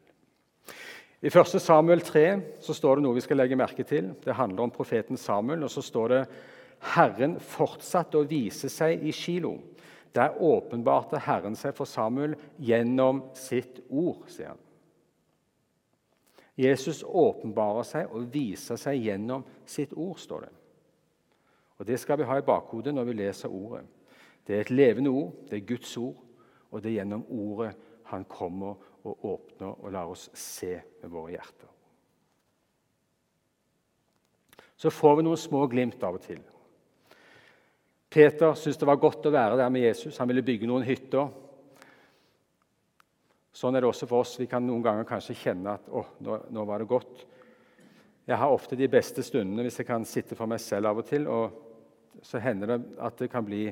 I 1.24 1.32
1. 1.32 1.54
Samuel 1.56 2.04
3 2.04 2.26
så 2.60 2.76
står 2.76 3.00
det 3.00 3.06
noe 3.06 3.16
vi 3.16 3.24
skal 3.24 3.40
legge 3.40 3.56
merke 3.56 3.86
til. 3.88 4.10
Det 4.20 4.36
handler 4.36 4.66
om 4.66 4.74
profeten 4.76 5.16
Samuel. 5.16 5.64
og 5.64 5.72
så 5.72 5.80
står 5.80 6.12
det 6.12 6.20
Herren 6.92 7.38
fortsatte 7.40 8.20
å 8.20 8.28
vise 8.28 8.68
seg 8.68 9.00
i 9.08 9.14
Kilo. 9.16 9.54
Der 10.12 10.36
åpenbarte 10.36 11.22
Herren 11.24 11.56
seg 11.56 11.72
for 11.80 11.88
Samuel 11.88 12.36
gjennom 12.60 13.24
sitt 13.32 13.80
ord, 13.88 14.28
sier 14.28 14.52
han. 14.52 14.60
Jesus 16.58 17.02
åpenbarer 17.02 17.86
seg 17.88 18.12
og 18.12 18.28
viser 18.32 18.76
seg 18.80 19.00
gjennom 19.00 19.44
sitt 19.64 19.94
ord, 19.96 20.18
står 20.20 20.46
det. 20.46 20.52
Og 21.78 21.86
Det 21.86 21.98
skal 21.98 22.18
vi 22.18 22.28
ha 22.28 22.36
i 22.38 22.46
bakhodet 22.46 22.94
når 22.94 23.04
vi 23.08 23.12
leser 23.18 23.48
ordet. 23.48 23.86
Det 24.46 24.56
er 24.56 24.60
et 24.60 24.70
levende 24.70 25.10
ord, 25.10 25.32
det 25.50 25.56
er 25.56 25.66
Guds 25.66 25.96
ord, 25.96 26.18
og 26.70 26.82
det 26.82 26.90
er 26.90 27.00
gjennom 27.00 27.24
ordet 27.30 27.72
han 28.12 28.24
kommer 28.24 28.76
og 29.04 29.24
åpner 29.24 29.80
og 29.82 29.92
lar 29.92 30.10
oss 30.12 30.28
se 30.34 30.76
med 31.02 31.10
våre 31.10 31.32
hjerter. 31.32 31.68
Så 34.76 34.90
får 34.90 35.16
vi 35.16 35.24
noen 35.26 35.38
små 35.38 35.66
glimt 35.70 36.02
av 36.02 36.18
og 36.18 36.24
til. 36.24 36.40
Peter 38.12 38.54
syntes 38.58 38.80
det 38.80 38.88
var 38.88 39.00
godt 39.00 39.26
å 39.26 39.32
være 39.32 39.56
der 39.56 39.70
med 39.72 39.86
Jesus. 39.86 40.18
Han 40.20 40.28
ville 40.28 40.44
bygge 40.44 40.68
noen 40.68 40.84
hytter. 40.84 41.30
Sånn 43.52 43.76
er 43.76 43.84
det 43.84 43.90
også 43.90 44.08
for 44.08 44.24
oss. 44.24 44.38
Vi 44.40 44.48
kan 44.48 44.64
noen 44.64 44.84
ganger 44.84 45.08
kanskje 45.08 45.36
kjenne 45.36 45.76
at 45.76 45.88
å, 45.92 46.04
nå, 46.24 46.38
nå, 46.54 46.64
var 46.68 46.80
det 46.80 46.88
godt. 46.88 47.26
Jeg 48.24 48.38
har 48.38 48.54
ofte 48.54 48.78
de 48.78 48.88
beste 48.88 49.24
stundene 49.26 49.66
hvis 49.66 49.80
jeg 49.82 49.88
kan 49.88 50.06
sitte 50.08 50.38
for 50.38 50.48
meg 50.48 50.62
selv 50.62 50.88
av 50.88 51.02
og 51.02 51.08
til. 51.08 51.28
og 51.28 52.22
Så 52.24 52.40
hender 52.40 52.72
det 52.72 52.78
at 53.02 53.18
det 53.20 53.28
kan 53.32 53.44
bli, 53.44 53.66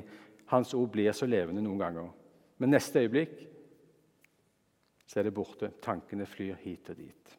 Hans 0.51 0.73
ord 0.75 0.89
blir 0.91 1.13
så 1.15 1.25
levende 1.25 1.63
noen 1.63 1.79
ganger. 1.79 2.09
Men 2.59 2.73
neste 2.75 2.99
øyeblikk 2.99 3.37
så 5.07 5.21
er 5.21 5.29
det 5.29 5.35
borte. 5.35 5.71
Tankene 5.81 6.27
flyr 6.27 6.59
hit 6.61 6.91
og 6.91 6.99
dit. 6.99 7.37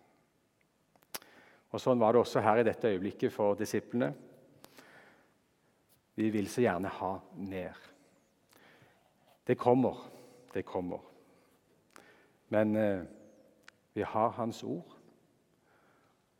Og 1.72 1.80
Sånn 1.80 2.00
var 2.00 2.12
det 2.12 2.24
også 2.24 2.42
her 2.44 2.60
i 2.60 2.66
dette 2.66 2.88
øyeblikket 2.88 3.32
for 3.32 3.56
disiplene. 3.56 4.10
Vi 6.16 6.28
vil 6.32 6.50
så 6.52 6.64
gjerne 6.64 6.90
ha 6.98 7.12
mer. 7.36 7.78
Det 9.46 9.56
kommer. 9.60 10.02
Det 10.52 10.64
kommer. 10.68 11.11
Men 12.52 12.76
eh, 12.76 13.00
vi 13.94 14.02
har 14.02 14.28
Hans 14.28 14.62
ord. 14.64 14.96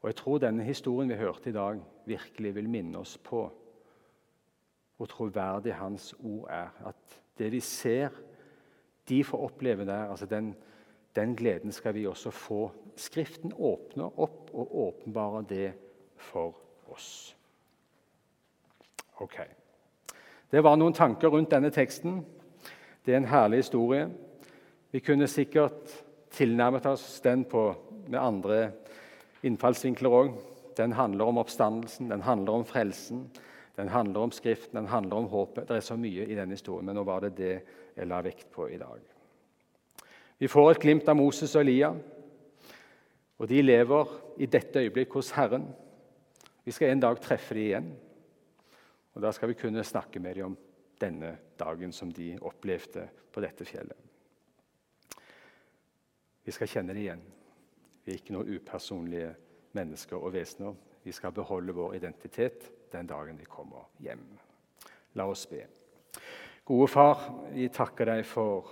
Og 0.01 0.09
Jeg 0.09 0.16
tror 0.16 0.38
denne 0.38 0.64
historien 0.64 1.09
vi 1.09 1.16
hørte 1.16 1.51
i 1.51 1.53
dag, 1.53 1.81
virkelig 2.07 2.55
vil 2.55 2.68
minne 2.68 2.98
oss 2.98 3.18
på 3.18 3.46
hvor 4.96 5.07
troverdig 5.07 5.75
Hans 5.75 6.14
ord 6.18 6.48
er. 6.51 6.68
At 6.87 7.20
det 7.38 7.53
vi 7.53 7.61
ser, 7.61 8.09
de 9.09 9.25
får 9.25 9.44
oppleve 9.44 9.87
der. 9.87 10.11
altså 10.11 10.27
den, 10.27 10.55
den 11.16 11.37
gleden 11.37 11.72
skal 11.72 11.94
vi 11.94 12.07
også 12.07 12.31
få. 12.31 12.72
Skriften 12.96 13.53
åpner 13.59 14.20
opp 14.20 14.51
og 14.53 14.77
åpenbarer 14.77 15.42
det 15.42 15.72
for 16.16 16.55
oss. 16.88 17.37
Ok. 19.16 19.40
Det 20.53 20.62
var 20.64 20.77
noen 20.77 20.92
tanker 20.94 21.29
rundt 21.29 21.51
denne 21.51 21.70
teksten. 21.70 22.27
Det 23.07 23.14
er 23.14 23.16
en 23.16 23.33
herlig 23.33 23.59
historie. 23.59 24.11
Vi 24.92 25.00
kunne 25.00 25.24
sikkert 25.28 25.88
tilnærmet 26.37 26.85
oss 26.87 27.20
den 27.24 27.46
på, 27.48 27.70
med 28.12 28.18
andre 28.20 28.57
innfallsvinkler 29.40 30.12
òg. 30.12 30.35
Den 30.76 30.92
handler 30.92 31.31
om 31.31 31.40
oppstandelsen, 31.40 32.11
den 32.12 32.20
handler 32.26 32.59
om 32.59 32.66
frelsen, 32.68 33.22
den 33.76 33.88
handler 33.88 34.26
om 34.26 34.35
Skriften, 34.37 34.76
den 34.76 34.90
handler 34.92 35.16
om 35.16 35.31
håpet. 35.33 35.64
Det 35.68 35.78
er 35.78 35.87
så 35.87 35.96
mye 35.96 36.26
i 36.28 36.37
denne 36.37 36.52
historien, 36.52 36.85
men 36.85 37.00
nå 37.00 37.07
var 37.09 37.24
det 37.24 37.33
det 37.40 37.55
jeg 37.96 38.11
la 38.11 38.20
vekt 38.24 38.50
på 38.52 38.68
i 38.68 38.76
dag. 38.81 39.00
Vi 40.38 40.52
får 40.52 40.70
et 40.74 40.85
glimt 40.85 41.09
av 41.09 41.16
Moses 41.16 41.57
og 41.57 41.64
Elia, 41.64 41.94
og 43.40 43.48
de 43.48 43.64
lever 43.64 44.14
i 44.44 44.50
dette 44.59 44.85
øyeblikk 44.85 45.16
hos 45.16 45.33
Herren. 45.38 45.70
Vi 46.68 46.76
skal 46.76 46.92
en 46.92 47.05
dag 47.09 47.20
treffe 47.24 47.57
dem 47.57 47.64
igjen, 47.64 47.90
og 49.16 49.24
da 49.24 49.33
skal 49.33 49.55
vi 49.55 49.61
kunne 49.64 49.88
snakke 49.88 50.20
med 50.20 50.37
dem 50.37 50.52
om 50.52 50.62
denne 51.00 51.38
dagen 51.57 51.96
som 51.96 52.12
de 52.12 52.35
opplevde 52.44 53.09
på 53.33 53.40
dette 53.40 53.64
fjellet. 53.64 54.12
Vi 56.44 56.52
skal 56.52 56.70
kjenne 56.70 56.94
det 56.94 57.05
igjen. 57.05 57.22
Vi 58.02 58.12
er 58.12 58.18
ikke 58.18 58.35
noen 58.35 58.50
upersonlige 58.57 59.31
mennesker 59.78 60.18
og 60.18 60.35
vesener. 60.35 60.74
Vi 61.02 61.14
skal 61.14 61.35
beholde 61.35 61.74
vår 61.74 61.96
identitet 61.98 62.66
den 62.92 63.07
dagen 63.07 63.38
vi 63.38 63.46
kommer 63.48 63.88
hjem. 64.02 64.24
La 65.18 65.26
oss 65.31 65.46
be. 65.50 65.62
Gode 66.66 66.88
Far, 66.90 67.24
vi 67.55 67.68
takker 67.74 68.11
deg 68.12 68.26
for, 68.26 68.70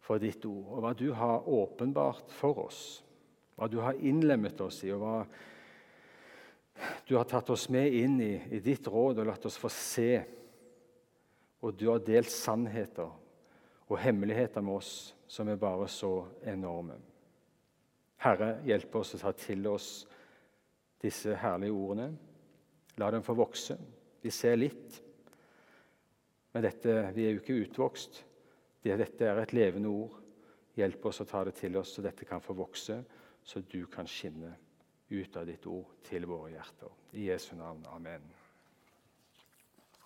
for 0.00 0.20
ditt 0.20 0.44
ord 0.48 0.70
og 0.76 0.84
hva 0.84 0.94
du 0.96 1.10
har 1.16 1.48
åpenbart 1.48 2.32
for 2.32 2.64
oss. 2.64 2.82
Hva 3.58 3.68
du 3.68 3.80
har 3.82 3.98
innlemmet 3.98 4.60
oss 4.62 4.84
i, 4.86 4.92
og 4.94 5.02
hva 5.02 5.16
du 7.08 7.16
har 7.16 7.26
tatt 7.28 7.50
oss 7.50 7.66
med 7.74 7.92
inn 7.92 8.20
i, 8.22 8.34
i 8.54 8.60
ditt 8.62 8.86
råd 8.86 9.18
og 9.18 9.28
latt 9.32 9.48
oss 9.48 9.58
få 9.58 9.70
se. 9.72 10.12
Og 11.64 11.74
du 11.74 11.88
har 11.90 12.04
delt 12.06 12.30
sannheter 12.30 13.08
og 13.88 13.98
hemmeligheter 13.98 14.62
med 14.62 14.78
oss 14.78 14.92
som 15.28 15.48
er 15.48 15.60
bare 15.60 15.88
så 15.92 16.12
enorme. 16.48 16.96
Herre, 18.24 18.58
hjelp 18.66 18.96
oss 18.98 19.14
å 19.14 19.20
ta 19.20 19.32
til 19.38 19.66
oss 19.70 19.90
disse 21.02 21.36
herlige 21.38 21.76
ordene. 21.76 22.08
La 22.98 23.10
dem 23.14 23.22
få 23.22 23.36
vokse. 23.38 23.76
Vi 24.22 24.32
ser 24.34 24.56
litt, 24.58 24.96
men 26.52 26.64
dette, 26.64 26.94
vi 27.14 27.28
er 27.28 27.36
jo 27.36 27.42
ikke 27.42 27.60
utvokst. 27.62 28.24
Dette 28.82 29.28
er 29.28 29.42
et 29.42 29.54
levende 29.54 29.92
ord. 29.92 30.16
Hjelp 30.78 31.06
oss 31.10 31.22
å 31.22 31.28
ta 31.28 31.44
det 31.46 31.54
til 31.58 31.76
oss, 31.78 31.92
så 31.94 32.02
dette 32.02 32.26
kan 32.26 32.42
få 32.42 32.56
vokse, 32.58 32.98
så 33.42 33.62
du 33.66 33.84
kan 33.90 34.08
skinne 34.08 34.54
ut 35.10 35.36
av 35.36 35.46
ditt 35.48 35.66
ord 35.66 35.98
til 36.08 36.26
våre 36.28 36.54
hjerter. 36.54 36.92
I 37.12 37.30
Jesu 37.30 37.54
navn. 37.58 37.84
Amen. 37.94 38.24